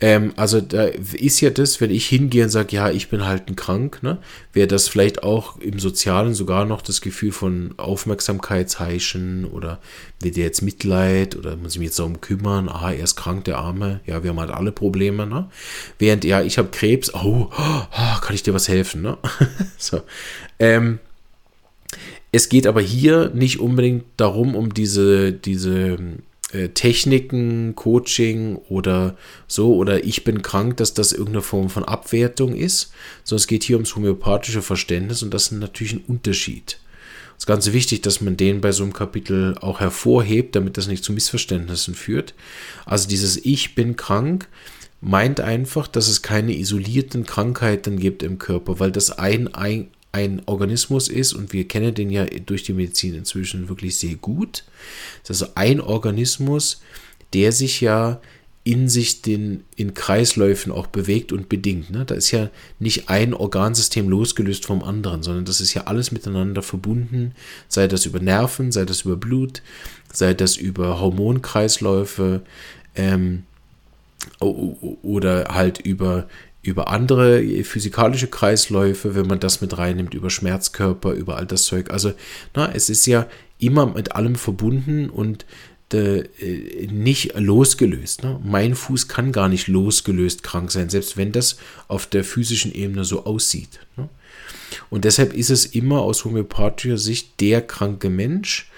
Ähm, 0.00 0.32
also 0.34 0.60
da 0.60 0.84
ist 0.84 1.40
ja 1.40 1.50
das, 1.50 1.80
wenn 1.80 1.90
ich 1.92 2.06
hingehe 2.06 2.44
und 2.44 2.50
sage, 2.50 2.74
ja, 2.74 2.90
ich 2.90 3.08
bin 3.08 3.24
halt 3.24 3.48
ein 3.48 3.54
krank, 3.54 4.00
ne, 4.02 4.18
wäre 4.52 4.68
das 4.68 4.88
vielleicht 4.88 5.22
auch 5.24 5.58
im 5.58 5.78
Sozialen 5.80 6.34
sogar 6.34 6.64
noch 6.66 6.82
das 6.82 7.00
Gefühl 7.00 7.32
von 7.32 7.74
Aufmerksamkeitsheischen 7.78 9.44
oder 9.44 9.80
wird 10.20 10.36
der 10.36 10.44
jetzt 10.44 10.62
Mitleid 10.62 11.36
oder 11.36 11.56
muss 11.56 11.72
ich 11.72 11.78
mich 11.78 11.88
jetzt 11.88 11.98
darum 11.98 12.20
kümmern, 12.20 12.68
ah, 12.68 12.92
er 12.92 13.04
ist 13.04 13.16
krank, 13.16 13.44
der 13.44 13.58
Arme, 13.58 14.00
ja, 14.06 14.22
wir 14.22 14.30
haben 14.30 14.40
halt 14.40 14.52
alle 14.52 14.70
Probleme, 14.70 15.26
ne? 15.26 15.50
Während, 15.98 16.24
ja, 16.24 16.42
ich 16.42 16.58
habe 16.58 16.68
Krebs, 16.70 17.12
oh, 17.14 17.48
oh, 17.50 18.20
kann 18.20 18.34
ich 18.34 18.44
dir 18.44 18.54
was 18.54 18.68
helfen, 18.68 19.02
ne? 19.02 19.18
so. 19.78 20.00
Ähm, 20.60 21.00
es 22.32 22.48
geht 22.48 22.66
aber 22.66 22.80
hier 22.80 23.30
nicht 23.34 23.60
unbedingt 23.60 24.04
darum, 24.16 24.54
um 24.54 24.74
diese, 24.74 25.32
diese 25.32 25.98
äh, 26.52 26.68
Techniken, 26.70 27.74
Coaching 27.74 28.56
oder 28.68 29.16
so, 29.46 29.74
oder 29.74 30.04
ich 30.04 30.24
bin 30.24 30.42
krank, 30.42 30.76
dass 30.78 30.94
das 30.94 31.12
irgendeine 31.12 31.42
Form 31.42 31.70
von 31.70 31.84
Abwertung 31.84 32.54
ist, 32.54 32.92
sondern 33.24 33.40
es 33.40 33.46
geht 33.46 33.64
hier 33.64 33.76
ums 33.76 33.94
homöopathische 33.96 34.62
Verständnis 34.62 35.22
und 35.22 35.32
das 35.32 35.44
ist 35.44 35.52
natürlich 35.52 35.94
ein 35.94 36.04
Unterschied. 36.06 36.78
Es 37.36 37.44
ist 37.44 37.46
ganz 37.46 37.72
wichtig, 37.72 38.02
dass 38.02 38.20
man 38.20 38.36
den 38.36 38.60
bei 38.60 38.72
so 38.72 38.82
einem 38.82 38.92
Kapitel 38.92 39.56
auch 39.60 39.78
hervorhebt, 39.80 40.56
damit 40.56 40.76
das 40.76 40.88
nicht 40.88 41.04
zu 41.04 41.12
Missverständnissen 41.12 41.94
führt. 41.94 42.34
Also 42.84 43.08
dieses 43.08 43.36
Ich 43.44 43.74
bin 43.74 43.96
krank 43.96 44.48
meint 45.00 45.40
einfach, 45.40 45.86
dass 45.86 46.08
es 46.08 46.22
keine 46.22 46.56
isolierten 46.56 47.24
Krankheiten 47.24 47.98
gibt 47.98 48.24
im 48.24 48.38
Körper, 48.38 48.80
weil 48.80 48.90
das 48.90 49.12
ein, 49.12 49.54
ein 49.54 49.88
ein 50.12 50.42
Organismus 50.46 51.08
ist, 51.08 51.32
und 51.32 51.52
wir 51.52 51.68
kennen 51.68 51.94
den 51.94 52.10
ja 52.10 52.24
durch 52.24 52.62
die 52.62 52.72
Medizin 52.72 53.14
inzwischen 53.14 53.68
wirklich 53.68 53.96
sehr 53.96 54.14
gut. 54.16 54.64
Das 55.22 55.36
ist 55.36 55.42
also 55.42 55.52
ein 55.54 55.80
Organismus, 55.80 56.80
der 57.32 57.52
sich 57.52 57.80
ja 57.80 58.20
in 58.64 58.86
sich 58.88 59.22
den, 59.22 59.64
in 59.76 59.94
Kreisläufen 59.94 60.72
auch 60.72 60.88
bewegt 60.88 61.32
und 61.32 61.48
bedingt. 61.48 61.88
Ne? 61.90 62.04
Da 62.04 62.14
ist 62.14 62.32
ja 62.32 62.50
nicht 62.78 63.08
ein 63.08 63.32
Organsystem 63.32 64.10
losgelöst 64.10 64.66
vom 64.66 64.82
anderen, 64.82 65.22
sondern 65.22 65.46
das 65.46 65.62
ist 65.62 65.72
ja 65.72 65.84
alles 65.84 66.12
miteinander 66.12 66.60
verbunden, 66.60 67.32
sei 67.68 67.88
das 67.88 68.04
über 68.04 68.20
Nerven, 68.20 68.70
sei 68.70 68.84
das 68.84 69.02
über 69.02 69.16
Blut, 69.16 69.62
sei 70.12 70.34
das 70.34 70.56
über 70.58 71.00
Hormonkreisläufe 71.00 72.42
ähm, 72.94 73.44
oder 74.40 75.46
halt 75.48 75.78
über 75.78 76.28
über 76.62 76.88
andere 76.88 77.42
physikalische 77.64 78.26
Kreisläufe, 78.26 79.14
wenn 79.14 79.26
man 79.26 79.40
das 79.40 79.60
mit 79.60 79.78
reinnimmt, 79.78 80.14
über 80.14 80.30
Schmerzkörper, 80.30 81.12
über 81.12 81.36
all 81.36 81.46
das 81.46 81.64
Zeug. 81.64 81.90
Also, 81.90 82.12
na, 82.54 82.72
es 82.72 82.90
ist 82.90 83.06
ja 83.06 83.26
immer 83.58 83.86
mit 83.86 84.12
allem 84.12 84.34
verbunden 84.34 85.08
und 85.08 85.46
äh, 85.92 86.24
nicht 86.90 87.34
losgelöst. 87.38 88.22
Ne? 88.22 88.38
Mein 88.44 88.74
Fuß 88.74 89.08
kann 89.08 89.32
gar 89.32 89.48
nicht 89.48 89.68
losgelöst 89.68 90.42
krank 90.42 90.70
sein, 90.70 90.90
selbst 90.90 91.16
wenn 91.16 91.32
das 91.32 91.56
auf 91.86 92.06
der 92.06 92.24
physischen 92.24 92.74
Ebene 92.74 93.04
so 93.04 93.24
aussieht. 93.24 93.80
Ne? 93.96 94.08
Und 94.90 95.04
deshalb 95.04 95.32
ist 95.32 95.50
es 95.50 95.64
immer 95.64 96.00
aus 96.00 96.24
homöopathischer 96.24 96.98
Sicht 96.98 97.40
der 97.40 97.62
kranke 97.62 98.10
Mensch, 98.10 98.70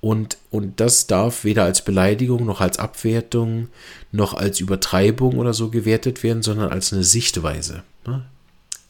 und, 0.00 0.38
und 0.50 0.80
das 0.80 1.06
darf 1.06 1.44
weder 1.44 1.64
als 1.64 1.84
Beleidigung 1.84 2.44
noch 2.44 2.60
als 2.60 2.78
Abwertung 2.78 3.68
noch 4.12 4.34
als 4.34 4.60
Übertreibung 4.60 5.38
oder 5.38 5.52
so 5.52 5.70
gewertet 5.70 6.22
werden, 6.22 6.42
sondern 6.42 6.70
als 6.70 6.92
eine 6.92 7.04
Sichtweise. 7.04 7.82
Ne? 8.06 8.24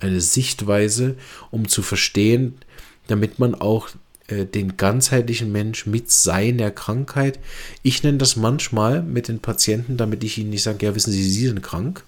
Eine 0.01 0.21
Sichtweise, 0.21 1.17
um 1.51 1.67
zu 1.67 1.83
verstehen, 1.83 2.59
damit 3.07 3.39
man 3.39 3.55
auch 3.55 3.89
äh, 4.29 4.45
den 4.45 4.77
ganzheitlichen 4.77 5.51
Mensch 5.51 5.87
mit 5.87 6.11
seiner 6.11 6.71
Krankheit. 6.71 7.41
Ich 7.83 8.03
nenne 8.03 8.19
das 8.19 8.37
manchmal 8.37 9.03
mit 9.03 9.29
den 9.29 9.41
Patienten, 9.41 9.97
damit 9.97 10.23
ich 10.23 10.39
ihnen 10.39 10.51
nicht 10.51 10.63
sage, 10.63 10.87
ja, 10.87 10.95
wissen 10.95 11.13
Sie, 11.13 11.23
Sie 11.25 11.47
sind 11.47 11.63
krank. 11.63 12.05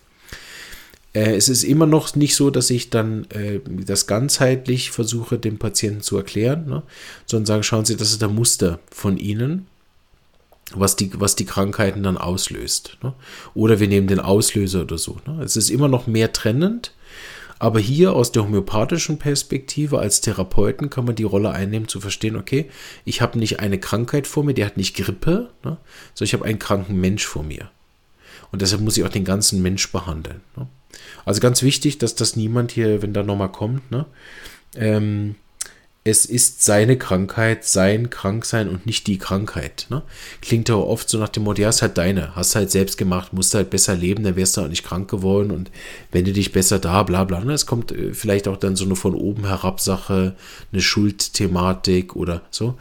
Äh, 1.13 1.35
es 1.35 1.49
ist 1.49 1.65
immer 1.65 1.87
noch 1.87 2.15
nicht 2.15 2.35
so, 2.35 2.51
dass 2.51 2.71
ich 2.71 2.91
dann 2.91 3.25
äh, 3.31 3.61
das 3.67 4.07
ganzheitlich 4.07 4.91
versuche, 4.91 5.39
dem 5.39 5.59
Patienten 5.59 6.03
zu 6.03 6.17
erklären, 6.17 6.67
ne? 6.67 6.83
sondern 7.27 7.47
sage, 7.47 7.63
schauen 7.65 7.85
Sie, 7.85 7.97
das 7.97 8.11
ist 8.13 8.23
der 8.23 8.29
Muster 8.29 8.81
von 8.91 9.19
Ihnen 9.19 9.67
was 10.75 10.97
die, 10.97 11.11
was 11.15 11.37
die 11.37 11.47
Krankheiten 11.47 12.03
dann 12.03 12.17
auslöst. 12.17 12.99
Ne? 13.03 13.13
Oder 13.55 13.81
wir 13.81 13.89
nehmen 13.89 14.07
den 14.07 14.21
Auslöser 14.21 14.83
oder 14.83 14.99
so. 14.99 15.19
Ne? 15.27 15.43
Es 15.43 15.57
ist 15.57 15.71
immer 15.71 15.89
noch 15.89 16.07
mehr 16.07 16.33
trennend, 16.33 16.93
aber 17.59 17.81
hier 17.81 18.15
aus 18.15 18.33
der 18.33 18.45
homöopathischen 18.45 19.19
Perspektive 19.19 19.99
als 19.99 20.21
Therapeuten 20.21 20.89
kann 20.89 21.05
man 21.05 21.15
die 21.15 21.25
Rolle 21.25 21.51
einnehmen, 21.51 21.89
zu 21.89 22.01
verstehen, 22.01 22.37
okay, 22.37 22.71
ich 23.05 23.21
habe 23.21 23.39
nicht 23.39 23.61
eine 23.61 23.79
Krankheit 23.79 24.27
vor 24.27 24.45
mir, 24.45 24.55
der 24.55 24.67
hat 24.67 24.77
nicht 24.77 24.97
Grippe, 24.97 25.51
ne, 25.65 25.77
sondern 26.15 26.27
ich 26.27 26.35
habe 26.35 26.45
einen 26.45 26.59
kranken 26.59 27.01
Mensch 27.01 27.27
vor 27.27 27.43
mir. 27.43 27.71
Und 28.51 28.63
deshalb 28.63 28.81
muss 28.81 28.97
ich 28.97 29.05
auch 29.05 29.11
den 29.11 29.25
ganzen 29.25 29.63
Mensch 29.63 29.93
behandeln. 29.93 30.41
Ne. 30.57 30.69
Also 31.25 31.41
ganz 31.41 31.63
wichtig, 31.63 31.99
dass 31.99 32.15
das 32.15 32.37
niemand 32.37 32.73
hier, 32.73 33.03
wenn 33.03 33.13
da 33.13 33.23
nochmal 33.23 33.53
kommt, 33.53 33.91
ne, 33.91 34.07
ähm, 34.77 35.35
es 36.03 36.25
ist 36.25 36.65
seine 36.65 36.97
Krankheit, 36.97 37.65
sein 37.65 38.09
Kranksein 38.09 38.71
und 38.71 38.87
nicht 38.87 39.07
die 39.07 39.19
Krankheit. 39.19 39.87
Ne? 39.91 40.03
Klingt 40.41 40.71
auch 40.71 40.87
oft 40.87 41.11
so 41.11 41.19
nach 41.19 41.29
dem 41.29 41.43
Motto, 41.43 41.61
ja, 41.61 41.69
ist 41.69 41.83
halt 41.83 41.99
deine, 41.99 42.35
hast 42.35 42.55
halt 42.55 42.71
selbst 42.71 42.97
gemacht, 42.97 43.35
musst 43.35 43.53
halt 43.53 43.69
besser 43.69 43.95
leben, 43.95 44.25
dann 44.25 44.35
wärst 44.35 44.57
du 44.57 44.63
auch 44.63 44.69
nicht 44.69 44.83
krank 44.83 45.11
geworden 45.11 45.51
und 45.51 45.71
wende 46.11 46.33
dich 46.33 46.53
besser 46.53 46.79
da, 46.79 47.03
bla 47.03 47.25
bla. 47.25 47.45
Ne? 47.45 47.53
Es 47.53 47.67
kommt 47.67 47.93
äh, 47.93 48.15
vielleicht 48.15 48.49
auch 48.49 48.57
dann 48.57 48.77
so 48.77 48.87
eine 48.87 48.97
von 48.97 49.15
oben 49.15 49.47
herab 49.47 49.79
Sache, 49.79 50.37
eine 50.73 50.81
Schuldthematik 50.81 52.17
oder 52.17 52.43
so. 52.51 52.77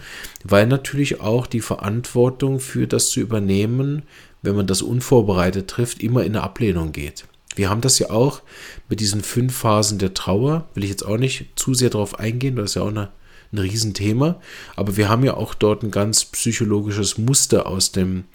Weil 0.46 0.68
natürlich 0.68 1.20
auch 1.20 1.46
die 1.46 1.62
Verantwortung 1.62 2.62
für 2.62 2.88
das 2.88 3.10
zu 3.10 3.20
übernehmen, 3.20 4.04
wenn 4.42 4.56
man 4.56 4.68
das 4.68 4.82
unvorbereitet 4.82 5.70
trifft, 5.70 6.02
immer 6.02 6.24
in 6.24 6.38
eine 6.38 6.44
Ablehnung 6.44 6.94
geht. 6.94 7.26
Wir 7.56 7.70
haben 7.70 7.82
das 7.82 8.00
ja 8.00 8.10
auch 8.10 8.42
mit 8.90 9.00
diesen 9.00 9.22
fünf 9.22 9.56
Phasen 9.56 9.98
der 9.98 10.14
Trauer, 10.14 10.70
will 10.74 10.84
ich 10.84 10.90
jetzt 10.90 11.06
auch 11.06 11.18
nicht 11.18 11.48
zu 11.56 11.74
sehr 11.74 11.90
darauf 11.90 12.20
eingehen, 12.20 12.56
das 12.56 12.72
ist 12.72 12.76
ja 12.76 12.84
auch 12.84 12.90
eine, 12.90 13.10
ein 13.52 13.58
Riesenthema, 13.58 14.40
aber 14.76 14.98
wir 14.98 15.10
haben 15.10 15.24
ja 15.24 15.34
auch 15.36 15.54
dort 15.54 15.84
ein 15.84 15.92
ganz 15.92 16.26
psychologisches 16.26 17.18
Muster 17.18 17.66
aus 17.66 17.92
dem, 17.92 18.26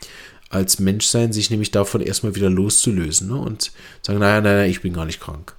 als 0.50 0.78
Menschsein, 0.78 1.32
sich 1.32 1.50
nämlich 1.50 1.70
davon 1.70 2.00
erstmal 2.00 2.34
wieder 2.34 2.50
loszulösen 2.50 3.28
ne? 3.28 3.36
und 3.36 3.72
sagen, 4.02 4.18
naja, 4.18 4.40
nein, 4.40 4.70
ich 4.70 4.82
bin 4.82 4.92
gar 4.92 5.04
nicht 5.04 5.20
krank. 5.20 5.54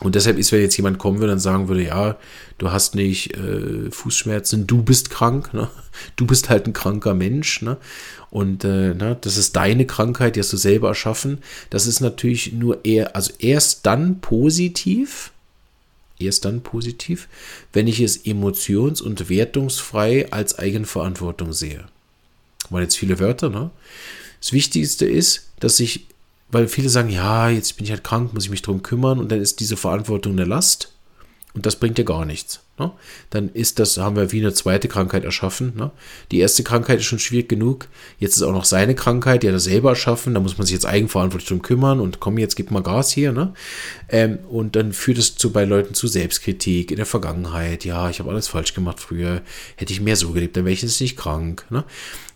Und 0.00 0.14
deshalb 0.14 0.38
ist, 0.38 0.50
wenn 0.50 0.62
jetzt 0.62 0.76
jemand 0.76 0.98
kommen 0.98 1.20
würde 1.20 1.34
und 1.34 1.40
sagen 1.40 1.68
würde, 1.68 1.84
ja, 1.84 2.16
du 2.56 2.72
hast 2.72 2.94
nicht 2.94 3.36
äh, 3.36 3.90
Fußschmerzen, 3.90 4.66
du 4.66 4.82
bist 4.82 5.10
krank, 5.10 5.52
ne? 5.52 5.68
du 6.16 6.26
bist 6.26 6.48
halt 6.48 6.66
ein 6.66 6.72
kranker 6.72 7.14
Mensch, 7.14 7.60
ne? 7.60 7.76
und 8.30 8.64
äh, 8.64 8.94
ne, 8.94 9.18
das 9.20 9.36
ist 9.36 9.56
deine 9.56 9.86
Krankheit, 9.86 10.36
die 10.36 10.40
hast 10.40 10.52
du 10.52 10.56
selber 10.56 10.88
erschaffen. 10.88 11.38
Das 11.68 11.86
ist 11.86 12.00
natürlich 12.00 12.52
nur 12.52 12.84
eher, 12.84 13.14
also 13.16 13.32
erst 13.38 13.86
dann 13.86 14.20
positiv, 14.20 15.32
erst 16.18 16.44
dann 16.44 16.62
positiv, 16.62 17.28
wenn 17.72 17.86
ich 17.86 18.00
es 18.00 18.24
emotions- 18.24 19.02
und 19.02 19.28
wertungsfrei 19.28 20.30
als 20.30 20.58
Eigenverantwortung 20.58 21.52
sehe. 21.52 21.84
Waren 22.70 22.82
jetzt 22.82 22.96
viele 22.96 23.18
Wörter, 23.18 23.50
ne? 23.50 23.70
Das 24.40 24.52
Wichtigste 24.52 25.06
ist, 25.06 25.50
dass 25.58 25.80
ich 25.80 26.06
weil 26.52 26.68
viele 26.68 26.88
sagen, 26.88 27.10
ja, 27.10 27.48
jetzt 27.48 27.76
bin 27.76 27.84
ich 27.84 27.90
halt 27.90 28.04
krank, 28.04 28.34
muss 28.34 28.44
ich 28.44 28.50
mich 28.50 28.62
drum 28.62 28.82
kümmern 28.82 29.18
und 29.18 29.30
dann 29.30 29.40
ist 29.40 29.60
diese 29.60 29.76
Verantwortung 29.76 30.32
eine 30.32 30.44
Last 30.44 30.92
und 31.54 31.66
das 31.66 31.76
bringt 31.76 31.98
ja 31.98 32.04
gar 32.04 32.24
nichts. 32.24 32.60
Ne? 32.80 32.90
Dann 33.28 33.50
ist 33.50 33.78
das, 33.78 33.98
haben 33.98 34.16
wir 34.16 34.32
wie 34.32 34.40
eine 34.40 34.54
zweite 34.54 34.88
Krankheit 34.88 35.24
erschaffen. 35.24 35.74
Ne? 35.76 35.90
Die 36.30 36.38
erste 36.38 36.62
Krankheit 36.62 37.00
ist 37.00 37.04
schon 37.04 37.18
schwierig 37.18 37.50
genug. 37.50 37.88
Jetzt 38.18 38.36
ist 38.36 38.42
auch 38.42 38.52
noch 38.52 38.64
seine 38.64 38.94
Krankheit, 38.94 39.42
die 39.42 39.48
hat 39.48 39.54
er 39.54 39.60
selber 39.60 39.90
erschaffen. 39.90 40.32
Da 40.32 40.40
muss 40.40 40.56
man 40.56 40.66
sich 40.66 40.72
jetzt 40.72 40.86
eigenverantwortlich 40.86 41.48
drum 41.48 41.60
kümmern 41.60 42.00
und 42.00 42.20
komm, 42.20 42.38
jetzt 42.38 42.56
gib 42.56 42.70
mal 42.70 42.82
Gas 42.82 43.12
hier. 43.12 43.32
Ne? 43.32 43.52
Ähm, 44.08 44.38
und 44.48 44.76
dann 44.76 44.94
führt 44.94 45.18
es 45.18 45.36
zu, 45.36 45.52
bei 45.52 45.66
Leuten 45.66 45.92
zu 45.92 46.06
Selbstkritik 46.06 46.90
in 46.90 46.96
der 46.96 47.06
Vergangenheit. 47.06 47.84
Ja, 47.84 48.08
ich 48.08 48.18
habe 48.18 48.30
alles 48.30 48.48
falsch 48.48 48.72
gemacht 48.72 48.98
früher. 48.98 49.42
Hätte 49.76 49.92
ich 49.92 50.00
mehr 50.00 50.16
so 50.16 50.30
gelebt, 50.30 50.56
dann 50.56 50.64
wäre 50.64 50.72
ich 50.72 50.80
jetzt 50.80 51.02
nicht 51.02 51.18
krank. 51.18 51.66
Ne? 51.68 51.84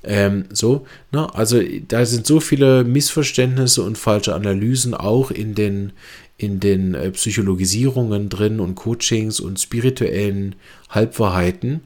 Ähm, 0.07 0.45
so, 0.53 0.87
ne? 1.13 1.35
Also 1.35 1.63
da 1.89 2.05
sind 2.05 2.27
so 2.27 2.41
viele 2.41 2.85
Missverständnisse 2.85 3.83
und 3.83 3.97
falsche 3.97 4.35
Analysen 4.35 4.93
auch 4.93 5.31
in 5.31 5.55
den, 5.55 5.93
in 6.37 6.61
den 6.61 6.95
äh, 6.95 7.11
Psychologisierungen 7.11 8.29
drin 8.29 8.61
und 8.61 8.75
Coachings 8.75 9.41
und 9.41 9.61
spirituellen 9.61 10.57
Halbwahrheiten, 10.91 11.81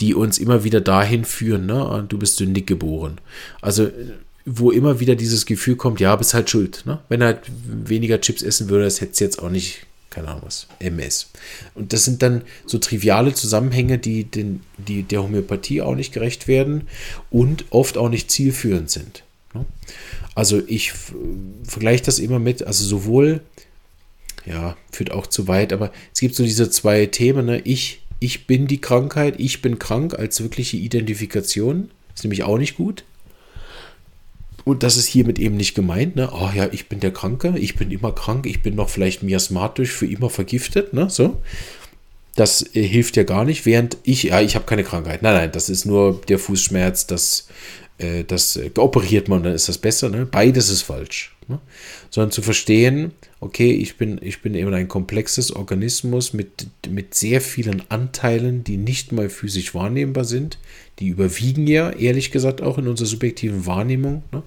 die 0.00 0.14
uns 0.14 0.38
immer 0.38 0.64
wieder 0.64 0.80
dahin 0.80 1.24
führen, 1.24 1.66
ne? 1.66 2.04
du 2.08 2.18
bist 2.18 2.36
sündig 2.36 2.66
geboren. 2.66 3.20
Also 3.60 3.90
wo 4.44 4.70
immer 4.70 5.00
wieder 5.00 5.14
dieses 5.14 5.46
Gefühl 5.46 5.76
kommt, 5.76 6.00
ja, 6.00 6.14
bist 6.16 6.34
halt 6.34 6.50
schuld. 6.50 6.82
Ne? 6.84 6.98
Wenn 7.08 7.20
er 7.20 7.28
halt 7.28 7.40
weniger 7.46 8.20
Chips 8.20 8.42
essen 8.42 8.68
würde, 8.68 8.84
das 8.84 9.00
hätte 9.00 9.12
es 9.12 9.20
jetzt 9.20 9.38
auch 9.40 9.50
nicht, 9.50 9.86
keine 10.10 10.28
Ahnung 10.28 10.42
was, 10.44 10.66
MS. 10.80 11.30
Und 11.74 11.92
das 11.92 12.04
sind 12.04 12.22
dann 12.22 12.42
so 12.66 12.78
triviale 12.78 13.34
Zusammenhänge, 13.34 13.98
die, 13.98 14.24
den, 14.24 14.62
die 14.78 15.04
der 15.04 15.22
Homöopathie 15.22 15.82
auch 15.82 15.94
nicht 15.94 16.12
gerecht 16.12 16.48
werden 16.48 16.88
und 17.30 17.66
oft 17.70 17.96
auch 17.96 18.08
nicht 18.08 18.30
zielführend 18.30 18.90
sind. 18.90 19.22
Ne? 19.54 19.64
Also 20.34 20.62
ich 20.66 20.92
vergleiche 21.64 22.04
das 22.04 22.18
immer 22.18 22.38
mit, 22.38 22.66
also 22.66 22.84
sowohl, 22.84 23.42
ja, 24.46 24.76
führt 24.90 25.12
auch 25.12 25.26
zu 25.26 25.46
weit, 25.46 25.72
aber 25.72 25.92
es 26.12 26.20
gibt 26.20 26.34
so 26.34 26.42
diese 26.42 26.70
zwei 26.70 27.06
Themen, 27.06 27.46
ne? 27.46 27.60
ich, 27.64 28.02
ich 28.18 28.46
bin 28.46 28.66
die 28.66 28.80
Krankheit, 28.80 29.34
ich 29.38 29.62
bin 29.62 29.78
krank 29.78 30.18
als 30.18 30.42
wirkliche 30.42 30.76
Identifikation, 30.76 31.90
ist 32.14 32.24
nämlich 32.24 32.44
auch 32.44 32.58
nicht 32.58 32.76
gut. 32.76 33.04
Und 34.64 34.82
das 34.82 34.96
ist 34.96 35.06
hiermit 35.06 35.38
eben 35.38 35.56
nicht 35.56 35.74
gemeint, 35.74 36.14
ne? 36.14 36.30
Oh 36.32 36.50
ja, 36.54 36.68
ich 36.70 36.88
bin 36.88 37.00
der 37.00 37.12
Kranke, 37.12 37.54
ich 37.58 37.74
bin 37.74 37.90
immer 37.90 38.12
krank, 38.12 38.46
ich 38.46 38.62
bin 38.62 38.76
noch 38.76 38.88
vielleicht 38.88 39.22
miasmatisch, 39.24 39.90
für 39.90 40.06
immer 40.06 40.30
vergiftet, 40.30 40.92
ne? 40.92 41.10
So. 41.10 41.40
Das 42.36 42.62
äh, 42.74 42.82
hilft 42.82 43.16
ja 43.16 43.24
gar 43.24 43.44
nicht, 43.44 43.66
während 43.66 43.96
ich, 44.04 44.22
ja, 44.22 44.40
ich 44.40 44.54
habe 44.54 44.64
keine 44.64 44.84
Krankheit. 44.84 45.22
Nein, 45.22 45.34
nein, 45.34 45.52
das 45.52 45.68
ist 45.68 45.84
nur 45.84 46.20
der 46.28 46.38
Fußschmerz, 46.38 47.08
das 47.08 47.48
äh, 48.02 48.24
das 48.24 48.56
äh, 48.56 48.70
operiert 48.76 49.28
man, 49.28 49.42
dann 49.42 49.54
ist 49.54 49.68
das 49.68 49.78
besser. 49.78 50.08
Ne? 50.08 50.26
Beides 50.26 50.68
ist 50.68 50.82
falsch. 50.82 51.34
Ne? 51.48 51.60
Sondern 52.10 52.30
zu 52.30 52.42
verstehen, 52.42 53.12
okay, 53.40 53.72
ich 53.72 53.96
bin, 53.96 54.18
ich 54.22 54.42
bin 54.42 54.54
eben 54.54 54.72
ein 54.74 54.88
komplexes 54.88 55.52
Organismus 55.52 56.32
mit, 56.32 56.66
mit 56.88 57.14
sehr 57.14 57.40
vielen 57.40 57.82
Anteilen, 57.90 58.64
die 58.64 58.76
nicht 58.76 59.12
mal 59.12 59.28
physisch 59.28 59.74
wahrnehmbar 59.74 60.24
sind. 60.24 60.58
Die 60.98 61.08
überwiegen 61.08 61.66
ja, 61.66 61.90
ehrlich 61.90 62.30
gesagt, 62.30 62.62
auch 62.62 62.78
in 62.78 62.88
unserer 62.88 63.08
subjektiven 63.08 63.66
Wahrnehmung. 63.66 64.22
Ne? 64.32 64.42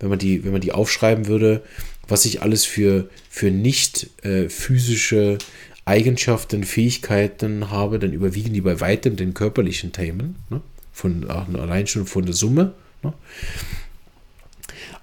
Wenn, 0.00 0.10
man 0.10 0.18
die, 0.18 0.44
wenn 0.44 0.52
man 0.52 0.60
die 0.60 0.72
aufschreiben 0.72 1.26
würde, 1.26 1.62
was 2.08 2.24
ich 2.24 2.42
alles 2.42 2.64
für, 2.64 3.08
für 3.30 3.50
nicht 3.50 4.10
äh, 4.24 4.48
physische 4.48 5.38
Eigenschaften, 5.86 6.64
Fähigkeiten 6.64 7.70
habe, 7.70 7.98
dann 7.98 8.12
überwiegen 8.12 8.52
die 8.52 8.60
bei 8.60 8.80
weitem 8.80 9.16
den 9.16 9.34
körperlichen 9.34 9.92
Themen. 9.92 10.36
Ne? 10.50 10.60
Von, 10.92 11.28
allein 11.28 11.86
schon 11.86 12.06
von 12.06 12.24
der 12.24 12.34
Summe. 12.34 12.74
Ne? 13.04 13.12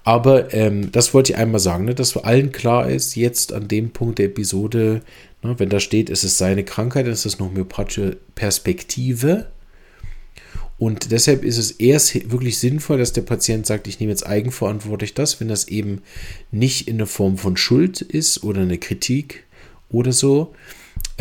Aber 0.04 0.52
ähm, 0.52 0.90
das 0.90 1.14
wollte 1.14 1.32
ich 1.32 1.38
einmal 1.38 1.60
sagen, 1.60 1.84
ne, 1.84 1.94
dass 1.94 2.16
allen 2.16 2.52
klar 2.52 2.88
ist, 2.90 3.14
jetzt 3.14 3.52
an 3.52 3.68
dem 3.68 3.90
Punkt 3.90 4.18
der 4.18 4.26
Episode, 4.26 5.02
ne, 5.42 5.54
wenn 5.58 5.68
da 5.68 5.78
steht, 5.78 6.10
es 6.10 6.24
ist 6.24 6.38
seine 6.38 6.64
Krankheit, 6.64 7.06
dann 7.06 7.12
ist 7.12 7.26
eine 7.26 7.48
homöopathische 7.48 8.16
Perspektive. 8.34 9.46
Und 10.78 11.12
deshalb 11.12 11.44
ist 11.44 11.58
es 11.58 11.70
erst 11.70 12.32
wirklich 12.32 12.58
sinnvoll, 12.58 12.98
dass 12.98 13.12
der 13.12 13.22
Patient 13.22 13.66
sagt, 13.66 13.86
ich 13.86 14.00
nehme 14.00 14.10
jetzt 14.10 14.26
eigenverantwortlich 14.26 15.14
das, 15.14 15.38
wenn 15.38 15.46
das 15.46 15.68
eben 15.68 16.02
nicht 16.50 16.88
in 16.88 16.98
der 16.98 17.06
Form 17.06 17.38
von 17.38 17.56
Schuld 17.56 18.00
ist 18.00 18.42
oder 18.42 18.62
eine 18.62 18.78
Kritik 18.78 19.44
oder 19.90 20.10
so, 20.10 20.54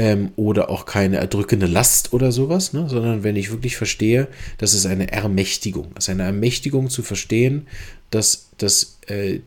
ähm, 0.02 0.32
oder 0.36 0.72
auch 0.72 0.86
keine 0.88 1.18
erdrückende 1.18 1.68
Last 1.68 2.12
oder 2.12 2.32
sowas, 2.32 2.74
ne? 2.74 2.90
sondern 2.90 3.24
wenn 3.24 3.36
ich 3.36 3.52
wirklich 3.52 3.78
verstehe, 3.78 4.28
das 4.58 4.74
ist 4.74 4.88
eine 4.88 5.12
Ermächtigung. 5.12 5.92
Das 5.94 6.06
ist 6.06 6.10
eine 6.10 6.24
Ermächtigung 6.24 6.90
zu 6.90 7.04
verstehen, 7.04 7.68
dass, 8.10 8.50
dass 8.58 8.98
äh, 9.06 9.42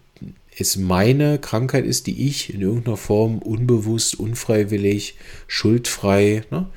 es 0.57 0.77
meine 0.77 1.41
Krankheit 1.41 1.85
ist, 1.85 2.07
die 2.07 2.29
ich 2.29 2.55
in 2.55 2.61
irgendeiner 2.61 2.97
Form 2.97 3.39
unbewusst, 3.39 4.15
unfreiwillig, 4.15 5.17
schuldfrei, 5.49 6.45
ne? 6.53 6.69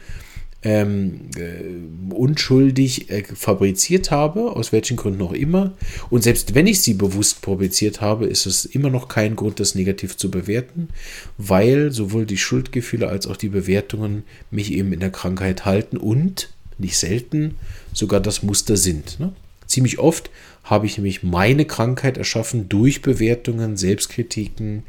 Ähm, 0.68 1.30
äh, 1.38 2.14
unschuldig 2.14 3.10
äh, 3.10 3.24
fabriziert 3.24 4.12
habe, 4.12 4.54
aus 4.54 4.74
welchen 4.74 4.98
Gründen 4.98 5.22
auch 5.22 5.32
immer. 5.32 5.72
Und 6.10 6.24
selbst 6.24 6.56
wenn 6.56 6.68
ich 6.68 6.82
sie 6.82 6.94
bewusst 6.94 7.38
fabriziert 7.46 8.02
habe, 8.02 8.26
ist 8.26 8.46
es 8.46 8.66
immer 8.66 8.90
noch 8.90 9.08
kein 9.08 9.38
Grund, 9.38 9.62
das 9.62 9.76
negativ 9.76 10.18
zu 10.18 10.30
bewerten, 10.30 10.90
weil 11.38 11.94
sowohl 11.94 12.26
die 12.26 12.38
Schuldgefühle 12.38 13.08
als 13.08 13.28
auch 13.28 13.38
die 13.38 13.48
Bewertungen 13.48 14.24
mich 14.52 14.74
eben 14.74 14.92
in 14.92 15.00
der 15.00 15.10
Krankheit 15.10 15.64
halten 15.64 15.96
und 15.96 16.50
nicht 16.78 16.98
selten 16.98 17.56
sogar 17.94 18.20
das 18.20 18.44
Muster 18.44 18.76
sind. 18.76 19.22
Ne? 19.22 19.32
Ziemlich 19.68 20.00
oft 20.00 20.30
habe 20.64 20.86
ich 20.86 20.98
nämlich 20.98 21.24
meine 21.24 21.64
Krankheit 21.64 22.18
erschaffen 22.18 22.68
durch 22.68 23.02
Bewertungen, 23.02 23.78
Selbstkritiken 23.78 24.84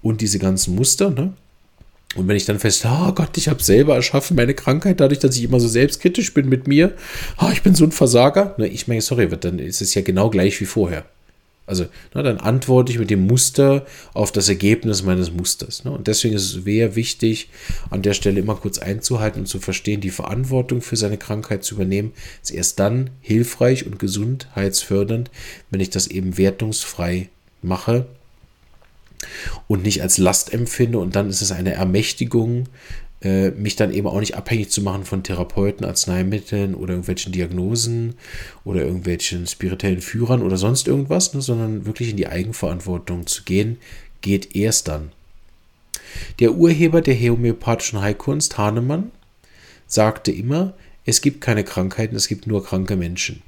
und 0.00 0.20
diese 0.20 0.38
ganzen 0.38 0.76
Muster. 0.76 1.10
Ne? 1.10 1.32
Und 2.14 2.28
wenn 2.28 2.36
ich 2.36 2.44
dann 2.44 2.58
fest, 2.58 2.84
oh 2.86 3.12
Gott, 3.12 3.36
ich 3.36 3.48
habe 3.48 3.62
selber 3.62 3.94
erschaffen 3.94 4.36
meine 4.36 4.54
Krankheit, 4.54 5.00
dadurch, 5.00 5.18
dass 5.18 5.36
ich 5.36 5.44
immer 5.44 5.60
so 5.60 5.68
selbstkritisch 5.68 6.32
bin 6.34 6.48
mit 6.48 6.68
mir, 6.68 6.94
oh, 7.40 7.48
ich 7.52 7.62
bin 7.62 7.74
so 7.74 7.84
ein 7.84 7.92
Versager, 7.92 8.54
ne, 8.58 8.68
ich 8.68 8.86
meine, 8.88 9.00
sorry, 9.00 9.28
dann 9.28 9.58
ist 9.58 9.82
es 9.82 9.94
ja 9.94 10.02
genau 10.02 10.30
gleich 10.30 10.60
wie 10.60 10.66
vorher. 10.66 11.04
Also, 11.66 11.86
na, 12.12 12.22
dann 12.22 12.38
antworte 12.38 12.92
ich 12.92 12.98
mit 12.98 13.08
dem 13.08 13.26
Muster 13.26 13.86
auf 14.12 14.32
das 14.32 14.50
Ergebnis 14.50 15.02
meines 15.02 15.32
Musters. 15.32 15.84
Ne? 15.84 15.92
Und 15.92 16.08
deswegen 16.08 16.34
ist 16.34 16.54
es 16.54 16.64
sehr 16.64 16.94
wichtig, 16.94 17.48
an 17.88 18.02
der 18.02 18.12
Stelle 18.12 18.40
immer 18.40 18.56
kurz 18.56 18.78
einzuhalten 18.78 19.40
und 19.40 19.46
zu 19.46 19.60
verstehen, 19.60 20.02
die 20.02 20.10
Verantwortung 20.10 20.82
für 20.82 20.96
seine 20.96 21.16
Krankheit 21.16 21.64
zu 21.64 21.76
übernehmen, 21.76 22.12
ist 22.42 22.52
erst 22.52 22.80
dann 22.80 23.10
hilfreich 23.22 23.86
und 23.86 23.98
gesundheitsfördernd, 23.98 25.30
wenn 25.70 25.80
ich 25.80 25.88
das 25.88 26.06
eben 26.06 26.36
wertungsfrei 26.36 27.30
mache 27.62 28.06
und 29.66 29.82
nicht 29.82 30.02
als 30.02 30.18
Last 30.18 30.52
empfinde. 30.52 30.98
Und 30.98 31.16
dann 31.16 31.28
ist 31.28 31.42
es 31.42 31.52
eine 31.52 31.72
Ermächtigung, 31.72 32.68
äh, 33.24 33.50
mich 33.50 33.74
dann 33.74 33.92
eben 33.92 34.06
auch 34.06 34.20
nicht 34.20 34.36
abhängig 34.36 34.70
zu 34.70 34.82
machen 34.82 35.04
von 35.04 35.22
Therapeuten, 35.22 35.86
Arzneimitteln 35.86 36.74
oder 36.74 36.90
irgendwelchen 36.90 37.32
Diagnosen 37.32 38.14
oder 38.64 38.82
irgendwelchen 38.82 39.46
spirituellen 39.46 40.02
Führern 40.02 40.42
oder 40.42 40.58
sonst 40.58 40.86
irgendwas, 40.86 41.32
ne, 41.32 41.40
sondern 41.40 41.86
wirklich 41.86 42.10
in 42.10 42.16
die 42.16 42.28
Eigenverantwortung 42.28 43.26
zu 43.26 43.44
gehen, 43.44 43.78
geht 44.20 44.54
erst 44.54 44.88
dann. 44.88 45.12
Der 46.38 46.52
Urheber 46.52 47.00
der 47.00 47.14
homöopathischen 47.14 48.00
Heilkunst, 48.00 48.58
Hahnemann, 48.58 49.10
sagte 49.86 50.30
immer, 50.30 50.74
es 51.06 51.20
gibt 51.20 51.40
keine 51.40 51.64
Krankheiten, 51.64 52.16
es 52.16 52.28
gibt 52.28 52.46
nur 52.46 52.64
kranke 52.64 52.96
Menschen. 52.96 53.42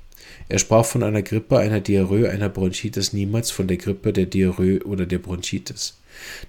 Er 0.48 0.58
sprach 0.58 0.84
von 0.84 1.02
einer 1.02 1.22
Grippe, 1.22 1.58
einer 1.58 1.80
Diarrhoe, 1.80 2.28
einer 2.28 2.48
Bronchitis, 2.48 3.12
niemals 3.12 3.50
von 3.50 3.66
der 3.66 3.76
Grippe, 3.76 4.12
der 4.12 4.26
Diarrhoe 4.26 4.80
oder 4.84 5.06
der 5.06 5.18
Bronchitis. 5.18 5.98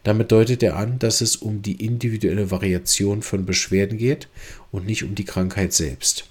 Damit 0.03 0.31
deutet 0.31 0.63
er 0.63 0.77
an, 0.77 1.00
dass 1.00 1.22
es 1.22 1.36
um 1.36 1.62
die 1.62 1.84
individuelle 1.84 2.51
Variation 2.51 3.22
von 3.22 3.46
Beschwerden 3.46 3.98
geht 3.98 4.27
und 4.72 4.86
nicht 4.86 5.03
um 5.03 5.15
die 5.15 5.25
Krankheit 5.25 5.74
selbst. 5.74 6.29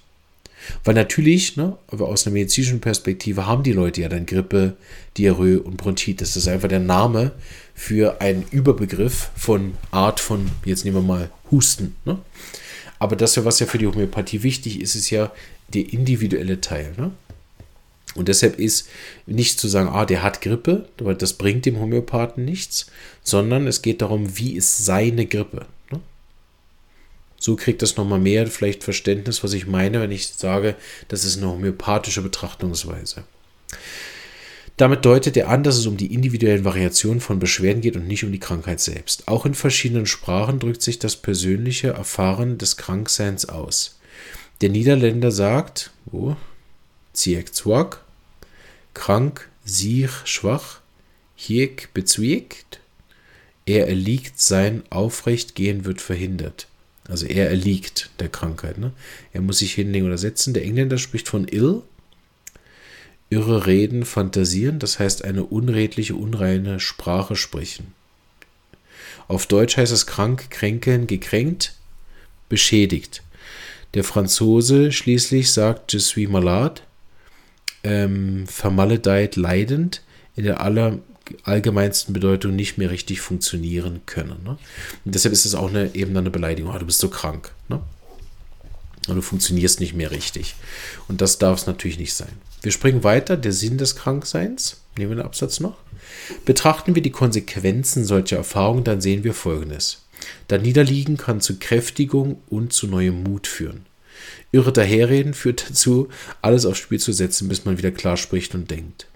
Weil 0.83 0.95
natürlich, 0.95 1.55
ne, 1.55 1.77
aber 1.87 2.07
aus 2.07 2.25
einer 2.25 2.33
medizinischen 2.33 2.81
Perspektive 2.81 3.45
haben 3.45 3.63
die 3.63 3.73
Leute 3.73 4.01
ja 4.01 4.09
dann 4.09 4.25
Grippe, 4.25 4.75
Diarrhoe 5.17 5.61
und 5.61 5.77
Bronchitis. 5.77 6.33
Das 6.33 6.43
ist 6.43 6.47
einfach 6.47 6.67
der 6.67 6.79
Name 6.79 7.31
für 7.73 8.21
einen 8.21 8.45
Überbegriff 8.51 9.29
von 9.35 9.73
Art 9.91 10.19
von, 10.19 10.49
jetzt 10.65 10.83
nehmen 10.83 10.97
wir 10.97 11.01
mal 11.01 11.29
Husten. 11.51 11.95
Ne? 12.05 12.17
Aber 12.99 13.15
das, 13.15 13.43
was 13.45 13.59
ja 13.59 13.65
für 13.67 13.77
die 13.77 13.87
Homöopathie 13.87 14.43
wichtig 14.43 14.81
ist, 14.81 14.95
ist 14.95 15.09
ja 15.09 15.31
der 15.73 15.93
individuelle 15.93 16.59
Teil. 16.59 16.93
Ne? 16.97 17.11
Und 18.17 18.27
deshalb 18.27 18.59
ist 18.59 18.89
nicht 19.25 19.59
zu 19.59 19.67
sagen, 19.67 19.89
ah, 19.89 20.05
der 20.05 20.23
hat 20.23 20.41
Grippe, 20.41 20.89
weil 20.97 21.15
das 21.15 21.33
bringt 21.33 21.65
dem 21.65 21.79
Homöopathen 21.79 22.43
nichts, 22.43 22.87
sondern 23.23 23.67
es 23.67 23.81
geht 23.81 24.01
darum, 24.01 24.37
wie 24.37 24.55
ist 24.55 24.85
seine 24.85 25.25
Grippe. 25.25 25.67
Ne? 25.91 26.01
So 27.37 27.55
kriegt 27.55 27.81
das 27.81 27.95
nochmal 27.95 28.19
mehr 28.19 28.47
vielleicht 28.47 28.83
Verständnis, 28.83 29.43
was 29.43 29.53
ich 29.53 29.67
meine, 29.67 30.01
wenn 30.01 30.11
ich 30.11 30.27
sage, 30.27 30.75
das 31.07 31.23
ist 31.23 31.37
eine 31.37 31.47
homöopathische 31.47 32.21
Betrachtungsweise. 32.21 33.23
Damit 34.77 35.05
deutet 35.05 35.35
er 35.35 35.49
an, 35.49 35.63
dass 35.63 35.77
es 35.77 35.87
um 35.87 35.97
die 35.97 36.13
individuellen 36.13 36.63
Variationen 36.63 37.19
von 37.19 37.39
Beschwerden 37.39 37.81
geht 37.81 37.95
und 37.95 38.07
nicht 38.07 38.23
um 38.23 38.31
die 38.31 38.39
Krankheit 38.39 38.79
selbst. 38.79 39.27
Auch 39.27 39.47
in 39.47 39.55
verschiedenen 39.55 40.05
Sprachen 40.05 40.59
drückt 40.59 40.83
sich 40.83 40.99
das 40.99 41.15
persönliche 41.15 41.89
Erfahren 41.89 42.59
des 42.59 42.77
Krankseins 42.77 43.49
aus. 43.49 43.99
Der 44.61 44.69
Niederländer 44.69 45.31
sagt, 45.31 45.91
wo? 46.05 46.35
Ziek 47.13 47.55
Zwak, 47.55 48.03
krank, 48.97 49.47
sich, 49.63 50.11
schwach, 50.25 50.81
hiek 51.35 51.93
bezwiegt, 51.93 52.79
er 53.65 53.87
erliegt, 53.87 54.39
sein 54.39 54.83
Aufrechtgehen 54.89 55.85
wird 55.85 56.01
verhindert. 56.01 56.67
Also 57.07 57.25
er 57.25 57.49
erliegt 57.49 58.09
der 58.19 58.27
Krankheit. 58.27 58.77
Ne? 58.77 58.91
Er 59.33 59.41
muss 59.41 59.59
sich 59.59 59.73
hinlegen 59.73 60.07
oder 60.07 60.17
setzen. 60.17 60.53
Der 60.53 60.63
Engländer 60.63 60.97
spricht 60.97 61.29
von 61.29 61.47
ill, 61.47 61.83
irre 63.29 63.67
Reden, 63.67 64.03
fantasieren, 64.03 64.79
das 64.79 64.99
heißt 64.99 65.23
eine 65.23 65.43
unredliche, 65.43 66.15
unreine 66.15 66.79
Sprache 66.79 67.35
sprechen. 67.35 67.93
Auf 69.27 69.45
Deutsch 69.45 69.77
heißt 69.77 69.91
es 69.91 70.07
krank, 70.07 70.49
kränkeln, 70.49 71.07
gekränkt, 71.07 71.75
beschädigt. 72.49 73.21
Der 73.93 74.03
Franzose 74.03 74.91
schließlich 74.91 75.51
sagt 75.51 75.93
Je 75.93 75.99
suis 75.99 76.29
malade, 76.29 76.81
ähm, 77.83 78.45
vermaledeit 78.47 79.35
leidend, 79.35 80.01
in 80.35 80.43
der 80.43 80.61
aller 80.61 80.99
allgemeinsten 81.43 82.13
Bedeutung 82.13 82.55
nicht 82.55 82.77
mehr 82.77 82.89
richtig 82.89 83.19
funktionieren 83.21 84.01
können. 84.05 84.43
Ne? 84.43 84.57
Und 85.03 85.15
deshalb 85.15 85.33
ist 85.33 85.45
es 85.45 85.55
auch 85.55 85.69
eine, 85.69 85.93
eben 85.93 86.15
eine 86.15 86.29
Beleidigung. 86.29 86.73
Oh, 86.73 86.79
du 86.79 86.85
bist 86.85 86.99
so 86.99 87.09
krank. 87.09 87.51
Ne? 87.67 87.81
Du 89.07 89.21
funktionierst 89.21 89.79
nicht 89.79 89.93
mehr 89.93 90.11
richtig. 90.11 90.55
Und 91.07 91.21
das 91.21 91.37
darf 91.37 91.59
es 91.59 91.67
natürlich 91.67 91.99
nicht 91.99 92.13
sein. 92.13 92.31
Wir 92.61 92.71
springen 92.71 93.03
weiter. 93.03 93.37
Der 93.37 93.53
Sinn 93.53 93.77
des 93.77 93.95
Krankseins. 93.95 94.81
Nehmen 94.97 95.11
wir 95.11 95.17
den 95.17 95.25
Absatz 95.25 95.59
noch. 95.59 95.77
Betrachten 96.45 96.95
wir 96.95 97.01
die 97.01 97.11
Konsequenzen 97.11 98.05
solcher 98.05 98.37
Erfahrungen, 98.37 98.83
dann 98.83 99.01
sehen 99.01 99.23
wir 99.23 99.33
Folgendes. 99.33 100.03
Da 100.47 100.57
Niederliegen 100.57 101.17
kann 101.17 101.41
zu 101.41 101.59
Kräftigung 101.59 102.41
und 102.47 102.73
zu 102.73 102.87
neuem 102.87 103.23
Mut 103.23 103.47
führen. 103.47 103.85
Irre 104.51 104.71
daherreden 104.71 105.33
führt 105.33 105.69
dazu, 105.69 106.09
alles 106.41 106.65
aufs 106.65 106.79
Spiel 106.79 106.99
zu 106.99 107.11
setzen, 107.11 107.47
bis 107.47 107.65
man 107.65 107.77
wieder 107.77 107.91
klar 107.91 108.17
spricht 108.17 108.55
und 108.55 108.69
denkt. 108.71 109.07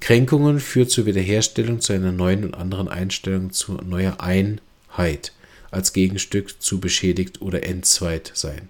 Kränkungen 0.00 0.60
führt 0.60 0.90
zur 0.90 1.06
Wiederherstellung 1.06 1.80
zu 1.80 1.92
einer 1.92 2.12
neuen 2.12 2.44
und 2.44 2.54
anderen 2.54 2.88
Einstellung, 2.88 3.52
zu 3.52 3.74
neuer 3.74 4.20
Einheit, 4.20 5.32
als 5.70 5.92
Gegenstück 5.92 6.60
zu 6.62 6.80
beschädigt 6.80 7.40
oder 7.40 7.64
entzweit 7.64 8.30
sein. 8.34 8.68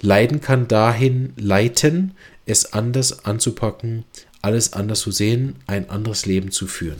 Leiden 0.00 0.40
kann 0.40 0.68
dahin 0.68 1.32
leiten, 1.36 2.12
es 2.46 2.72
anders 2.72 3.24
anzupacken, 3.24 4.04
alles 4.40 4.72
anders 4.72 5.00
zu 5.00 5.12
sehen, 5.12 5.56
ein 5.66 5.90
anderes 5.90 6.26
Leben 6.26 6.50
zu 6.50 6.66
führen. 6.66 6.98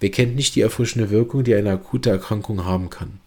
Wer 0.00 0.10
kennt 0.10 0.34
nicht 0.34 0.56
die 0.56 0.60
erfrischende 0.60 1.10
Wirkung, 1.10 1.44
die 1.44 1.54
eine 1.54 1.70
akute 1.70 2.10
Erkrankung 2.10 2.64
haben 2.64 2.90
kann? 2.90 3.20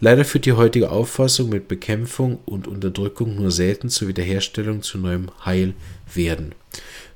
Leider 0.00 0.24
führt 0.24 0.46
die 0.46 0.52
heutige 0.52 0.90
Auffassung 0.90 1.48
mit 1.48 1.66
Bekämpfung 1.66 2.38
und 2.44 2.68
Unterdrückung 2.68 3.34
nur 3.34 3.50
selten 3.50 3.88
zur 3.90 4.08
Wiederherstellung 4.08 4.82
zu 4.82 4.98
neuem 4.98 5.30
Heilwerden. 5.44 6.54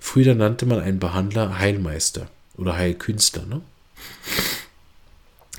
Früher 0.01 0.35
nannte 0.35 0.67
man 0.67 0.81
einen 0.81 0.99
Behandler 0.99 1.59
Heilmeister 1.59 2.29
oder 2.57 2.75
Heilkünstler. 2.77 3.47
Ne? 3.47 3.61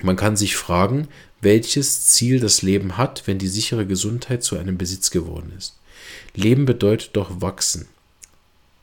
Man 0.02 0.18
kann 0.18 0.36
sich 0.36 0.56
fragen, 0.56 1.08
welches 1.40 2.08
Ziel 2.08 2.40
das 2.40 2.62
Leben 2.62 2.98
hat, 2.98 3.24
wenn 3.26 3.40
die 3.40 3.48
sichere 3.48 3.86
Gesundheit 3.86 4.44
zu 4.44 4.58
einem 4.58 4.78
Besitz 4.78 5.12
geworden 5.12 5.54
ist. 5.58 5.78
Leben 6.36 6.66
bedeutet 6.66 7.12
doch 7.14 7.42
wachsen, 7.42 7.88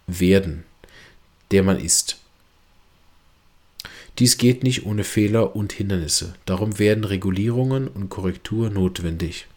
werden, 0.07 0.65
der 1.51 1.63
man 1.63 1.79
ist. 1.79 2.20
Dies 4.21 4.39
geht 4.39 4.63
nicht 4.63 4.87
ohne 4.87 5.03
Fehler 5.03 5.57
und 5.57 5.73
Hindernisse. 5.73 6.35
Darum 6.45 6.79
werden 6.79 7.05
Regulierungen 7.05 7.89
und 7.89 8.11
Korrektur 8.11 8.71
notwendig. 8.71 9.49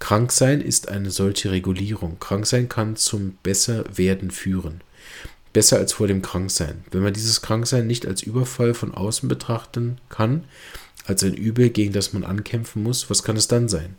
Kranksein 0.00 0.60
ist 0.60 0.88
eine 0.88 1.12
solche 1.12 1.52
Regulierung. 1.52 2.18
Kranksein 2.18 2.68
kann 2.68 2.96
zum 2.96 3.36
Besserwerden 3.44 4.32
führen 4.32 4.82
besser 5.52 5.78
als 5.78 5.92
vor 5.92 6.06
dem 6.06 6.22
Kranksein. 6.22 6.84
Wenn 6.90 7.02
man 7.02 7.12
dieses 7.12 7.42
Kranksein 7.42 7.86
nicht 7.86 8.06
als 8.06 8.22
Überfall 8.22 8.74
von 8.74 8.94
außen 8.94 9.28
betrachten 9.28 9.98
kann, 10.08 10.44
als 11.04 11.22
ein 11.22 11.34
Übel, 11.34 11.70
gegen 11.70 11.92
das 11.92 12.12
man 12.12 12.24
ankämpfen 12.24 12.82
muss, 12.82 13.10
was 13.10 13.22
kann 13.22 13.36
es 13.36 13.48
dann 13.48 13.68
sein? 13.68 13.96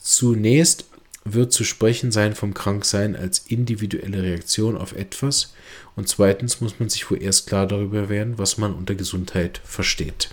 Zunächst 0.00 0.86
wird 1.34 1.52
zu 1.52 1.64
sprechen 1.64 2.12
sein 2.12 2.34
vom 2.34 2.54
Kranksein 2.54 3.16
als 3.16 3.40
individuelle 3.46 4.22
Reaktion 4.22 4.76
auf 4.76 4.94
etwas 4.94 5.54
und 5.94 6.08
zweitens 6.08 6.60
muss 6.60 6.78
man 6.78 6.88
sich 6.88 7.04
vorerst 7.04 7.46
klar 7.46 7.66
darüber 7.66 8.08
werden, 8.08 8.38
was 8.38 8.58
man 8.58 8.74
unter 8.74 8.94
Gesundheit 8.94 9.60
versteht. 9.64 10.30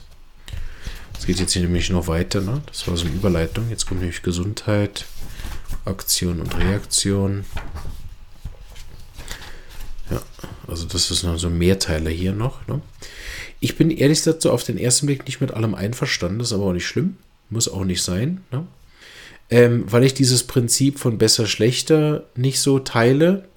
Es 1.18 1.26
geht 1.26 1.40
jetzt 1.40 1.54
hier 1.54 1.62
nämlich 1.62 1.90
noch 1.90 2.08
weiter, 2.08 2.42
ne? 2.42 2.62
das 2.68 2.88
war 2.88 2.98
so 2.98 3.06
eine 3.06 3.16
Überleitung. 3.16 3.70
Jetzt 3.70 3.86
kommt 3.88 4.02
nämlich 4.02 4.24
Gesundheit, 4.24 5.06
Aktion 5.86 6.42
und 6.42 6.58
Reaktion. 6.58 7.46
Ja, 10.12 10.22
also 10.68 10.86
das 10.86 11.12
ist 11.12 11.24
noch 11.24 11.38
so 11.38 11.48
ein 11.48 11.58
Mehrteiler 11.58 12.10
hier 12.10 12.34
noch. 12.34 12.68
Ne? 12.68 12.82
Ich 13.62 13.78
bin 13.78 13.90
ehrlich 13.90 14.22
so 14.22 14.52
auf 14.52 14.66
den 14.66 14.78
ersten 14.78 15.06
Blick 15.06 15.26
nicht 15.26 15.40
mit 15.40 15.52
allem 15.52 15.76
einverstanden, 15.76 16.40
das 16.40 16.50
ist 16.50 16.54
aber 16.54 16.66
auch 16.66 16.74
nicht 16.74 16.88
schlimm, 16.88 17.16
muss 17.50 17.70
auch 17.70 17.86
nicht 17.86 18.04
sein, 18.04 18.44
ne? 18.52 18.68
Ähm, 19.50 19.86
weil 19.88 20.04
ich 20.04 20.14
dieses 20.14 20.44
Prinzip 20.44 21.00
von 21.00 21.18
besser, 21.18 21.48
schlechter 21.48 22.24
nicht 22.36 22.60
so 22.60 22.80
teile. 22.80 23.48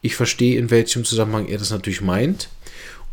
Ich 0.00 0.16
verstehe, 0.16 0.58
in 0.58 0.70
welchem 0.70 1.04
Zusammenhang 1.04 1.46
er 1.46 1.58
das 1.58 1.70
natürlich 1.70 2.00
meint 2.00 2.48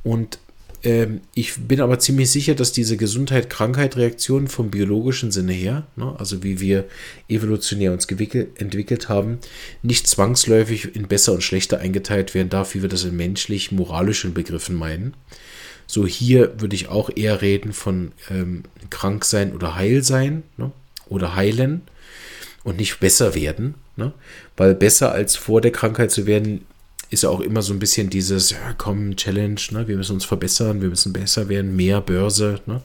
und 0.03 0.39
ähm, 0.83 1.21
ich 1.33 1.55
bin 1.55 1.81
aber 1.81 1.99
ziemlich 1.99 2.31
sicher, 2.31 2.55
dass 2.55 2.71
diese 2.71 2.95
Gesundheit-Krankheit-Reaktion 2.95 4.47
vom 4.47 4.71
biologischen 4.71 5.31
Sinne 5.31 5.53
her, 5.53 5.87
ne, 5.95 6.15
also 6.17 6.43
wie 6.43 6.59
wir 6.59 6.85
evolutionär 7.27 7.91
uns 7.91 8.05
entwickelt 8.05 9.09
haben, 9.09 9.39
nicht 9.83 10.07
zwangsläufig 10.07 10.95
in 10.95 11.07
besser 11.07 11.33
und 11.33 11.43
schlechter 11.43 11.79
eingeteilt 11.79 12.33
werden 12.33 12.49
darf, 12.49 12.75
wie 12.75 12.81
wir 12.81 12.89
das 12.89 13.03
in 13.03 13.17
menschlich-moralischen 13.17 14.33
Begriffen 14.33 14.75
meinen, 14.75 15.13
So 15.85 16.05
hier 16.07 16.61
würde 16.61 16.75
ich 16.75 16.87
auch 16.87 17.09
eher 17.13 17.41
reden 17.41 17.73
von 17.73 18.11
ähm, 18.29 18.63
krank 18.89 19.25
sein 19.25 19.53
oder 19.53 19.75
heil 19.75 20.03
sein 20.03 20.43
ne? 20.57 20.71
oder 21.07 21.35
heilen 21.35 21.81
und 22.63 22.77
nicht 22.77 22.99
besser 22.99 23.35
werden. 23.35 23.75
Ne? 23.95 24.13
Weil 24.57 24.75
besser 24.75 25.11
als 25.11 25.35
vor 25.35 25.61
der 25.61 25.71
Krankheit 25.71 26.11
zu 26.11 26.25
werden, 26.25 26.65
ist 27.09 27.23
ja 27.23 27.29
auch 27.29 27.39
immer 27.39 27.61
so 27.61 27.73
ein 27.73 27.79
bisschen 27.79 28.09
dieses, 28.09 28.51
ja, 28.51 28.73
komm, 28.77 29.15
Challenge, 29.15 29.59
ne? 29.71 29.87
wir 29.87 29.97
müssen 29.97 30.13
uns 30.13 30.25
verbessern, 30.25 30.81
wir 30.81 30.89
müssen 30.89 31.11
besser 31.11 31.49
werden, 31.49 31.75
mehr 31.75 32.01
Börse, 32.01 32.61
ne? 32.65 32.81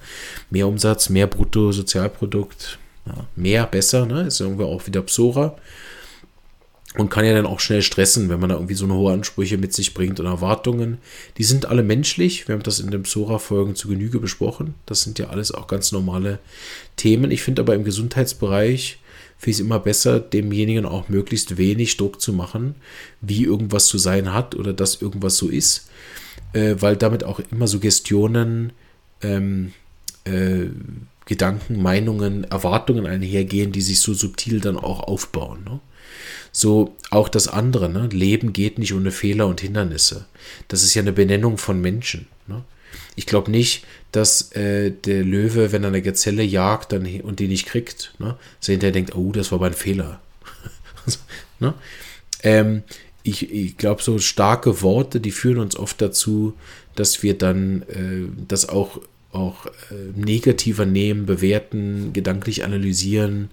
mehr 0.51 0.67
Umsatz, 0.67 1.11
mehr 1.11 1.27
Bruttosozialprodukt, 1.27 2.79
ja, 3.07 3.27
mehr, 3.37 3.67
besser, 3.67 4.07
ne? 4.07 4.23
ist 4.23 4.41
irgendwie 4.41 4.65
auch 4.65 4.87
wieder 4.87 5.03
Psora. 5.03 5.57
Und 6.97 7.11
kann 7.11 7.25
ja 7.25 7.35
dann 7.35 7.47
auch 7.47 7.59
schnell 7.59 7.83
stressen, 7.83 8.29
wenn 8.29 8.39
man 8.39 8.51
da 8.51 8.55
irgendwie 8.55 8.75
so 8.75 8.85
eine 8.85 8.95
hohe 8.95 9.13
Ansprüche 9.13 9.59
mit 9.59 9.75
sich 9.75 9.95
bringt 9.95 10.21
und 10.21 10.27
Erwartungen. 10.27 10.99
Die 11.39 11.43
sind 11.43 11.67
alle 11.67 11.83
menschlich. 11.83 12.47
Wir 12.47 12.55
haben 12.55 12.63
das 12.63 12.79
in 12.79 12.93
den 12.93 13.03
Psora-Folgen 13.03 13.75
zu 13.75 13.89
Genüge 13.89 14.21
besprochen. 14.21 14.75
Das 14.87 15.03
sind 15.03 15.19
ja 15.19 15.31
alles 15.31 15.51
auch 15.51 15.67
ganz 15.67 15.91
normale 15.91 16.39
Themen. 16.95 17.33
Ich 17.33 17.43
finde 17.43 17.63
aber 17.63 17.75
im 17.75 17.83
Gesundheitsbereich 17.83 19.01
finde 19.39 19.51
ich 19.51 19.57
es 19.57 19.61
immer 19.61 19.79
besser, 19.79 20.21
demjenigen 20.21 20.87
auch 20.87 21.09
möglichst 21.09 21.57
wenig 21.57 21.97
Druck 21.97 22.21
zu 22.21 22.33
machen, 22.33 22.75
wie 23.21 23.45
irgendwas 23.45 23.87
zu 23.87 23.99
sein 23.99 24.33
hat 24.33 24.55
oder 24.55 24.73
dass 24.73 25.01
irgendwas 25.01 25.37
so 25.37 25.49
ist, 25.49 25.91
äh, 26.53 26.77
weil 26.79 26.97
damit 26.97 27.25
auch 27.25 27.41
immer 27.51 27.67
Suggestionen, 27.67 28.73
ähm, 29.23 29.73
äh, 30.25 30.67
Gedanken, 31.27 31.81
Meinungen, 31.81 32.45
Erwartungen 32.45 33.07
einhergehen, 33.07 33.73
die 33.73 33.81
sich 33.81 34.01
so 34.01 34.13
subtil 34.13 34.61
dann 34.61 34.77
auch 34.77 35.01
aufbauen. 35.01 35.65
Ne? 35.65 35.81
So 36.53 36.95
auch 37.11 37.29
das 37.29 37.49
andere, 37.49 37.89
ne? 37.89 38.09
Leben 38.13 38.53
geht 38.53 38.79
nicht 38.79 38.93
ohne 38.93 39.11
Fehler 39.11 39.47
und 39.47 39.61
Hindernisse. 39.61 40.27
Das 40.69 40.83
ist 40.83 40.95
ja 40.95 41.03
eine 41.03 41.13
Benennung 41.13 41.57
von 41.57 41.81
Menschen. 41.81 42.27
Ne? 42.47 42.63
Ich 43.17 43.27
glaube 43.27 43.51
nicht, 43.51 43.85
dass 44.13 44.53
äh, 44.53 44.91
der 44.91 45.25
Löwe, 45.25 45.73
wenn 45.73 45.85
er 45.85 45.89
eine 45.89 46.03
Gazelle 46.03 46.43
jagt 46.43 46.93
dann, 46.93 47.07
und 47.23 47.41
die 47.41 47.49
nicht 47.49 47.67
kriegt, 47.67 48.15
ne, 48.19 48.37
so 48.61 48.73
hinterher 48.73 48.93
denkt, 48.93 49.15
oh, 49.15 49.33
das 49.33 49.53
war 49.53 49.59
mein 49.59 49.75
Fehler. 49.75 50.21
ne? 51.61 51.75
ähm, 52.43 52.83
ich, 53.23 53.51
ich 53.51 53.77
glaube, 53.77 54.03
so 54.03 54.19
starke 54.19 54.83
Worte, 54.83 55.21
die 55.21 55.31
führen 55.31 55.59
uns 55.59 55.77
oft 55.77 56.01
dazu, 56.01 56.55
dass 56.95 57.23
wir 57.23 57.37
dann 57.37 57.83
äh, 57.83 58.31
das 58.47 58.69
auch, 58.69 59.01
auch 59.33 59.67
äh, 59.67 59.71
negativer 60.15 60.87
nehmen, 60.87 61.27
bewerten, 61.27 62.13
gedanklich 62.13 62.65
analysieren 62.65 63.51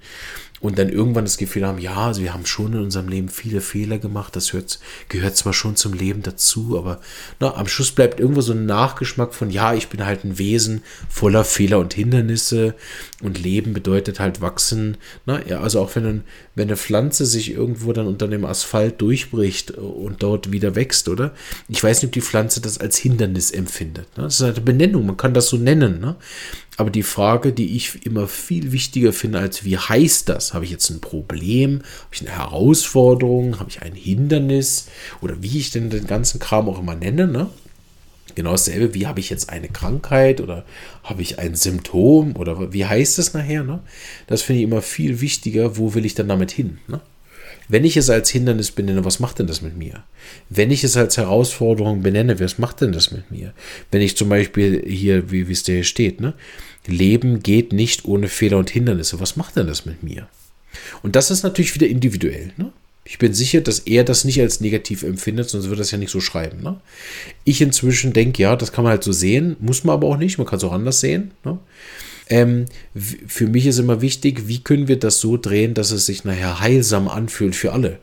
und 0.62 0.78
dann 0.78 0.90
irgendwann 0.90 1.26
das 1.26 1.38
Gefühl 1.38 1.66
haben, 1.66 1.80
ja, 1.80 1.96
also 1.96 2.22
wir 2.22 2.34
haben 2.34 2.46
schon 2.46 2.74
in 2.74 2.80
unserem 2.80 3.10
Leben 3.10 3.30
viele 3.30 3.62
Fehler 3.62 3.98
gemacht, 3.98 4.36
das 4.36 4.54
hört, 4.54 4.80
gehört 5.10 5.36
zwar 5.36 5.54
schon 5.54 5.76
zum 5.76 5.94
Leben 5.94 6.22
dazu, 6.22 6.78
aber 6.78 7.02
na, 7.40 7.56
am 7.56 7.68
Schluss 7.68 7.92
bleibt 7.92 8.20
irgendwo 8.20 8.42
so 8.42 8.54
ein 8.54 8.68
Nachgeschmack 8.68 9.34
von, 9.34 9.50
ja, 9.50 9.74
ich 9.74 9.90
bin 9.90 10.06
halt 10.06 10.24
ein 10.24 10.38
Wesen 10.38 10.84
voller 11.10 11.44
Fehler 11.44 11.80
und 11.80 11.96
Hindernisse 11.96 12.76
und 13.24 13.42
Leben 13.42 13.74
bedeutet 13.74 14.20
halt 14.20 14.42
wachsen. 14.42 14.98
Na, 15.26 15.46
ja, 15.48 15.62
also 15.62 15.80
auch 15.80 15.96
wenn, 15.96 16.24
wenn 16.56 16.68
eine 16.68 16.78
Pflanze 16.78 17.26
sich 17.26 17.52
irgendwo 17.52 17.92
dann 17.92 18.06
unter 18.06 18.28
dem 18.28 18.46
Asphalt 18.46 19.02
durchbricht 19.02 19.72
und 19.72 20.22
dort 20.22 20.52
wieder 20.52 20.76
wächst, 20.76 21.10
oder? 21.10 21.34
Ich 21.70 21.84
weiß 21.84 22.02
nicht, 22.02 22.10
ob 22.10 22.14
die 22.14 22.22
Pflanze 22.22 22.62
das 22.62 22.78
als 22.78 22.98
Hindernis 22.98 23.50
empfindet. 23.50 24.16
Ne? 24.16 24.24
Das 24.24 24.36
ist 24.36 24.42
halt 24.42 24.58
eine 24.58 24.66
Benennung, 24.66 25.08
man 25.08 25.18
kann 25.18 25.34
das 25.34 25.48
so 25.48 25.58
nennen. 25.58 26.00
Ne? 26.00 26.16
Aber 26.82 26.90
die 26.90 27.04
Frage, 27.04 27.54
die 27.54 27.76
ich 27.76 28.08
immer 28.08 28.28
viel 28.28 28.72
wichtiger 28.72 29.14
finde, 29.14 29.38
als 29.38 29.64
wie 29.64 29.78
heißt 29.78 30.28
das? 30.30 30.56
Habe 30.56 30.66
ich 30.66 30.72
jetzt 30.72 30.90
ein 30.90 31.00
Problem? 31.00 31.84
Habe 31.84 32.14
ich 32.14 32.22
eine 32.22 32.36
Herausforderung? 32.36 33.60
Habe 33.60 33.70
ich 33.70 33.84
ein 33.84 33.94
Hindernis? 33.94 34.88
Oder 35.22 35.44
wie 35.44 35.60
ich 35.60 35.70
denn 35.70 35.92
den 35.92 36.08
ganzen 36.08 36.40
Kram 36.40 36.68
auch 36.68 36.80
immer 36.80 36.96
nenne, 36.96 37.28
ne? 37.28 37.52
Genau 38.34 38.54
dasselbe, 38.54 38.96
wie 38.96 39.06
habe 39.06 39.20
ich 39.20 39.30
jetzt 39.30 39.52
eine 39.52 39.70
Krankheit 39.70 40.42
oder 40.42 40.66
habe 41.04 41.22
ich 41.22 41.38
ein 41.38 41.54
Symptom 41.54 42.36
oder 42.36 42.74
wie 42.74 42.86
heißt 42.88 43.20
es 43.20 43.36
nachher? 43.36 43.64
Ne? 43.64 43.82
Das 44.26 44.42
finde 44.42 44.62
ich 44.62 44.68
immer 44.68 44.82
viel 44.82 45.22
wichtiger, 45.22 45.78
wo 45.78 45.94
will 45.94 46.06
ich 46.06 46.16
dann 46.16 46.30
damit 46.30 46.50
hin? 46.50 46.80
Ne? 46.88 47.00
Wenn 47.72 47.86
ich 47.86 47.96
es 47.96 48.10
als 48.10 48.30
Hindernis 48.30 48.70
benenne, 48.72 49.06
was 49.06 49.22
macht 49.22 49.40
denn 49.40 49.48
das 49.48 49.62
mit 49.62 49.78
mir? 49.78 50.04
Wenn 50.50 50.72
ich 50.72 50.84
es 50.84 50.98
als 50.98 51.16
Herausforderung 51.16 52.02
benenne, 52.02 52.38
was 52.38 52.58
macht 52.58 52.82
denn 52.82 52.92
das 52.92 53.12
mit 53.12 53.32
mir? 53.32 53.54
Wenn 53.92 54.02
ich 54.02 54.18
zum 54.18 54.28
Beispiel 54.28 54.84
hier, 54.86 55.32
wie, 55.32 55.50
es 55.50 55.66
hier 55.66 55.86
steht, 55.86 56.20
ne? 56.20 56.34
Leben 56.86 57.42
geht 57.42 57.72
nicht 57.72 58.04
ohne 58.04 58.28
Fehler 58.28 58.58
und 58.58 58.70
Hindernisse. 58.70 59.22
Was 59.22 59.38
macht 59.38 59.56
denn 59.56 59.68
das 59.68 59.86
mit 59.86 60.04
mir? 60.04 60.28
Und 61.02 61.16
das 61.16 61.32
ist 61.32 61.44
natürlich 61.44 61.74
wieder 61.74 61.88
individuell. 61.88 62.52
Ne? 62.58 62.74
Ich 63.06 63.20
bin 63.20 63.34
sicher, 63.34 63.62
dass 63.62 63.80
er 63.80 64.04
das 64.04 64.26
nicht 64.26 64.42
als 64.42 64.60
negativ 64.60 65.04
empfindet, 65.04 65.50
sonst 65.50 65.66
würde 65.66 65.78
er 65.78 65.84
das 65.84 65.92
ja 65.92 65.98
nicht 65.98 66.12
so 66.12 66.20
schreiben. 66.20 66.62
Ne? 66.62 66.82
Ich 67.46 67.62
inzwischen 67.62 68.12
denke, 68.12 68.42
ja, 68.42 68.58
das 68.58 68.74
kann 68.74 68.84
man 68.84 68.92
halt 68.92 69.04
so 69.06 69.14
sehen, 69.14 69.56
muss 69.62 69.86
man 69.86 69.94
aber 69.94 70.08
auch 70.08 70.18
nicht, 70.18 70.38
man 70.38 70.48
kann 70.48 70.58
es 70.58 70.66
auch 70.66 70.74
anders 70.74 71.00
sehen. 71.00 71.32
Ne? 71.46 71.58
Ähm, 72.32 72.68
für 72.96 73.46
mich 73.46 73.66
ist 73.66 73.78
immer 73.78 74.00
wichtig, 74.00 74.48
wie 74.48 74.64
können 74.64 74.88
wir 74.88 74.98
das 74.98 75.20
so 75.20 75.36
drehen, 75.36 75.74
dass 75.74 75.92
es 75.92 76.06
sich 76.06 76.24
nachher 76.24 76.62
heilsam 76.62 77.10
anfühlt 77.10 77.58
für 77.58 77.74
alle. 77.74 78.00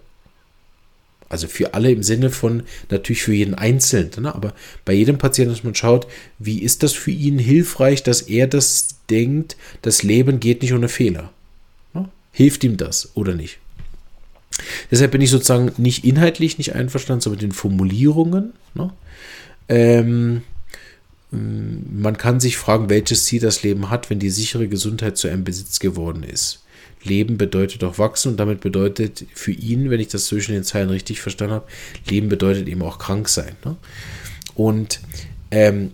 Also 1.31 1.49
für 1.49 1.73
alle 1.73 1.91
im 1.91 2.03
Sinne 2.03 2.29
von 2.29 2.62
natürlich 2.91 3.23
für 3.23 3.33
jeden 3.33 3.55
Einzelnen, 3.55 4.11
ne? 4.21 4.35
aber 4.35 4.53
bei 4.85 4.93
jedem 4.93 5.17
Patienten, 5.17 5.55
dass 5.55 5.64
man 5.64 5.75
schaut, 5.75 6.07
wie 6.38 6.61
ist 6.61 6.83
das 6.83 6.93
für 6.93 7.11
ihn 7.11 7.38
hilfreich, 7.38 8.03
dass 8.03 8.21
er 8.21 8.47
das 8.47 8.88
denkt, 9.09 9.57
das 9.81 10.03
Leben 10.03 10.41
geht 10.41 10.61
nicht 10.61 10.75
ohne 10.75 10.88
Fehler. 10.88 11.33
Ne? 11.95 12.11
Hilft 12.31 12.64
ihm 12.64 12.77
das 12.77 13.12
oder 13.14 13.35
nicht? 13.35 13.59
Deshalb 14.91 15.12
bin 15.12 15.23
ich 15.23 15.31
sozusagen 15.31 15.73
nicht 15.79 16.05
inhaltlich 16.05 16.59
nicht 16.59 16.75
einverstanden, 16.75 17.23
sondern 17.23 17.43
mit 17.43 17.51
den 17.51 17.57
Formulierungen. 17.57 18.53
Ne? 18.75 18.93
Ähm, 19.71 20.43
man 21.31 22.17
kann 22.17 22.41
sich 22.41 22.57
fragen, 22.57 22.88
welches 22.88 23.25
Ziel 23.25 23.41
das 23.41 23.62
Leben 23.62 23.91
hat, 23.91 24.09
wenn 24.09 24.19
die 24.19 24.31
sichere 24.31 24.69
Gesundheit 24.69 25.17
zu 25.19 25.29
einem 25.29 25.45
Besitz 25.45 25.79
geworden 25.79 26.23
ist. 26.23 26.64
Leben 27.03 27.38
bedeutet 27.38 27.85
auch 27.85 27.99
wachsen 27.99 28.33
und 28.33 28.37
damit 28.38 28.61
bedeutet 28.61 29.27
für 29.35 29.53
ihn, 29.53 29.91
wenn 29.91 30.01
ich 30.01 30.09
das 30.09 30.27
zwischen 30.27 30.53
den 30.53 30.64
Zeilen 30.64 30.91
richtig 30.91 31.21
verstanden 31.21 31.55
habe, 31.55 31.67
Leben 32.09 32.29
bedeutet 32.29 32.67
eben 32.67 32.83
auch 32.83 32.99
krank 32.99 33.29
sein. 33.29 33.57
Ne? 33.64 33.77
Und 34.55 35.01
ähm, 35.51 35.93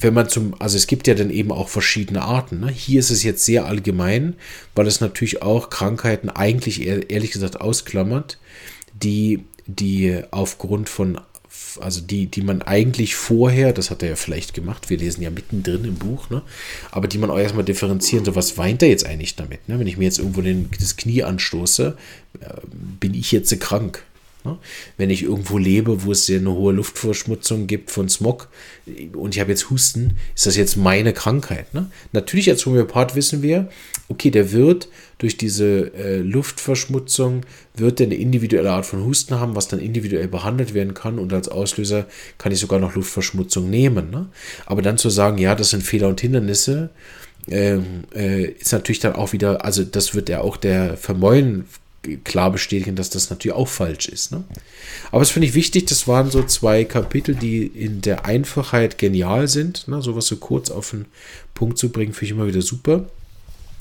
wenn 0.00 0.14
man 0.14 0.28
zum, 0.28 0.54
also 0.60 0.76
es 0.76 0.86
gibt 0.86 1.06
ja 1.06 1.14
dann 1.14 1.30
eben 1.30 1.50
auch 1.50 1.68
verschiedene 1.68 2.22
Arten. 2.22 2.60
Ne? 2.60 2.70
Hier 2.70 3.00
ist 3.00 3.10
es 3.10 3.22
jetzt 3.24 3.44
sehr 3.44 3.66
allgemein, 3.66 4.36
weil 4.74 4.86
es 4.86 5.00
natürlich 5.00 5.42
auch 5.42 5.70
Krankheiten 5.70 6.30
eigentlich 6.30 6.86
ehrlich 6.86 7.32
gesagt 7.32 7.60
ausklammert, 7.60 8.38
die, 9.02 9.44
die 9.66 10.22
aufgrund 10.30 10.88
von 10.88 11.20
also 11.80 12.00
die, 12.00 12.26
die 12.26 12.42
man 12.42 12.62
eigentlich 12.62 13.14
vorher, 13.14 13.72
das 13.72 13.90
hat 13.90 14.02
er 14.02 14.10
ja 14.10 14.16
vielleicht 14.16 14.54
gemacht, 14.54 14.90
wir 14.90 14.98
lesen 14.98 15.22
ja 15.22 15.30
mittendrin 15.30 15.84
im 15.84 15.96
Buch, 15.96 16.30
ne? 16.30 16.42
aber 16.90 17.08
die 17.08 17.18
man 17.18 17.30
auch 17.30 17.38
erstmal 17.38 17.64
differenzieren, 17.64 18.24
so 18.24 18.34
was 18.34 18.58
weint 18.58 18.82
er 18.82 18.88
jetzt 18.88 19.06
eigentlich 19.06 19.36
damit? 19.36 19.68
Ne? 19.68 19.78
Wenn 19.78 19.86
ich 19.86 19.96
mir 19.96 20.04
jetzt 20.04 20.18
irgendwo 20.18 20.40
den, 20.40 20.70
das 20.78 20.96
Knie 20.96 21.22
anstoße, 21.22 21.96
äh, 22.40 22.46
bin 23.00 23.14
ich 23.14 23.32
jetzt 23.32 23.58
krank? 23.60 24.04
Ne? 24.48 24.58
Wenn 24.96 25.10
ich 25.10 25.22
irgendwo 25.22 25.58
lebe, 25.58 26.04
wo 26.04 26.12
es 26.12 26.30
eine 26.30 26.50
hohe 26.50 26.72
Luftverschmutzung 26.72 27.66
gibt 27.66 27.90
von 27.90 28.08
Smog 28.08 28.48
und 29.14 29.34
ich 29.34 29.40
habe 29.40 29.50
jetzt 29.50 29.70
Husten, 29.70 30.16
ist 30.34 30.46
das 30.46 30.56
jetzt 30.56 30.76
meine 30.76 31.12
Krankheit? 31.12 31.74
Ne? 31.74 31.90
Natürlich 32.12 32.48
als 32.48 32.64
Homöopath 32.64 33.14
wissen 33.14 33.42
wir, 33.42 33.68
okay, 34.08 34.30
der 34.30 34.52
wird 34.52 34.88
durch 35.18 35.36
diese 35.36 35.92
äh, 35.94 36.18
Luftverschmutzung, 36.18 37.42
wird 37.74 37.98
der 37.98 38.06
eine 38.06 38.14
individuelle 38.14 38.70
Art 38.70 38.86
von 38.86 39.04
Husten 39.04 39.38
haben, 39.38 39.54
was 39.54 39.68
dann 39.68 39.80
individuell 39.80 40.28
behandelt 40.28 40.72
werden 40.74 40.94
kann 40.94 41.18
und 41.18 41.32
als 41.32 41.48
Auslöser 41.48 42.06
kann 42.38 42.52
ich 42.52 42.58
sogar 42.58 42.78
noch 42.78 42.94
Luftverschmutzung 42.94 43.68
nehmen. 43.68 44.10
Ne? 44.10 44.28
Aber 44.64 44.80
dann 44.80 44.96
zu 44.96 45.10
sagen, 45.10 45.38
ja, 45.38 45.54
das 45.54 45.70
sind 45.70 45.82
Fehler 45.82 46.08
und 46.08 46.20
Hindernisse, 46.20 46.90
äh, 47.50 47.78
äh, 48.14 48.44
ist 48.52 48.72
natürlich 48.72 49.00
dann 49.00 49.14
auch 49.14 49.32
wieder, 49.32 49.64
also 49.64 49.84
das 49.84 50.14
wird 50.14 50.28
ja 50.28 50.40
auch 50.40 50.56
der 50.56 50.96
Vermäulen 50.96 51.64
klar 52.24 52.50
bestätigen, 52.50 52.96
dass 52.96 53.10
das 53.10 53.30
natürlich 53.30 53.56
auch 53.56 53.68
falsch 53.68 54.08
ist. 54.08 54.32
Ne? 54.32 54.44
Aber 55.10 55.22
es 55.22 55.30
finde 55.30 55.48
ich 55.48 55.54
wichtig, 55.54 55.86
das 55.86 56.06
waren 56.06 56.30
so 56.30 56.42
zwei 56.42 56.84
Kapitel, 56.84 57.34
die 57.34 57.66
in 57.66 58.00
der 58.00 58.24
Einfachheit 58.24 58.98
genial 58.98 59.48
sind. 59.48 59.88
Ne? 59.88 60.00
Sowas 60.00 60.26
so 60.26 60.36
kurz 60.36 60.70
auf 60.70 60.90
den 60.90 61.06
Punkt 61.54 61.78
zu 61.78 61.90
bringen, 61.90 62.12
finde 62.12 62.24
ich 62.26 62.30
immer 62.32 62.46
wieder 62.46 62.62
super. 62.62 63.06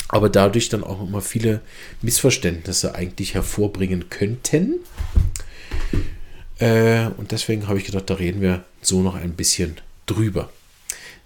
Aber 0.10 0.30
dadurch 0.30 0.70
dann 0.70 0.84
auch 0.84 1.06
immer 1.06 1.22
viele 1.22 1.62
Missverständnisse 2.02 2.96
eigentlich 2.96 3.34
hervorbringen 3.34 4.10
könnten. 4.10 4.76
Äh, 6.60 7.08
und 7.18 7.32
deswegen 7.32 7.68
habe 7.68 7.78
ich 7.78 7.86
gedacht, 7.86 8.10
da 8.10 8.16
reden 8.16 8.42
wir 8.42 8.64
so 8.82 9.02
noch 9.02 9.16
ein 9.16 9.34
bisschen 9.34 9.76
drüber. 10.06 10.50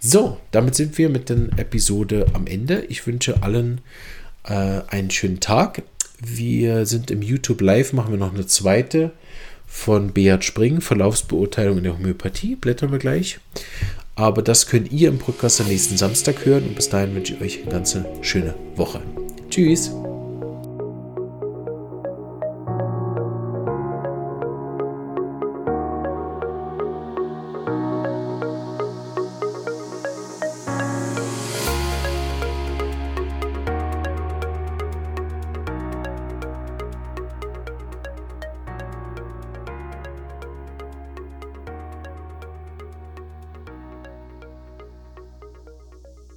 So, 0.00 0.38
damit 0.50 0.74
sind 0.74 0.98
wir 0.98 1.08
mit 1.08 1.28
der 1.28 1.48
Episode 1.56 2.26
am 2.34 2.48
Ende. 2.48 2.84
Ich 2.88 3.06
wünsche 3.06 3.42
allen 3.44 3.80
äh, 4.44 4.80
einen 4.88 5.10
schönen 5.10 5.38
Tag. 5.38 5.82
Wir 6.24 6.86
sind 6.86 7.10
im 7.10 7.20
YouTube 7.20 7.60
Live, 7.60 7.92
machen 7.92 8.12
wir 8.12 8.18
noch 8.18 8.32
eine 8.32 8.46
zweite 8.46 9.10
von 9.66 10.12
Beat 10.12 10.44
Spring, 10.44 10.80
Verlaufsbeurteilung 10.80 11.78
in 11.78 11.84
der 11.84 11.98
Homöopathie. 11.98 12.56
Blättern 12.56 12.92
wir 12.92 12.98
gleich. 12.98 13.40
Aber 14.14 14.42
das 14.42 14.66
könnt 14.66 14.92
ihr 14.92 15.08
im 15.08 15.18
Podcast 15.18 15.60
am 15.60 15.68
nächsten 15.68 15.96
Samstag 15.96 16.44
hören. 16.44 16.64
Und 16.64 16.76
bis 16.76 16.90
dahin 16.90 17.14
wünsche 17.14 17.34
ich 17.34 17.40
euch 17.40 17.62
eine 17.62 17.72
ganz 17.72 17.96
schöne 18.20 18.54
Woche. 18.76 19.00
Tschüss. 19.50 19.90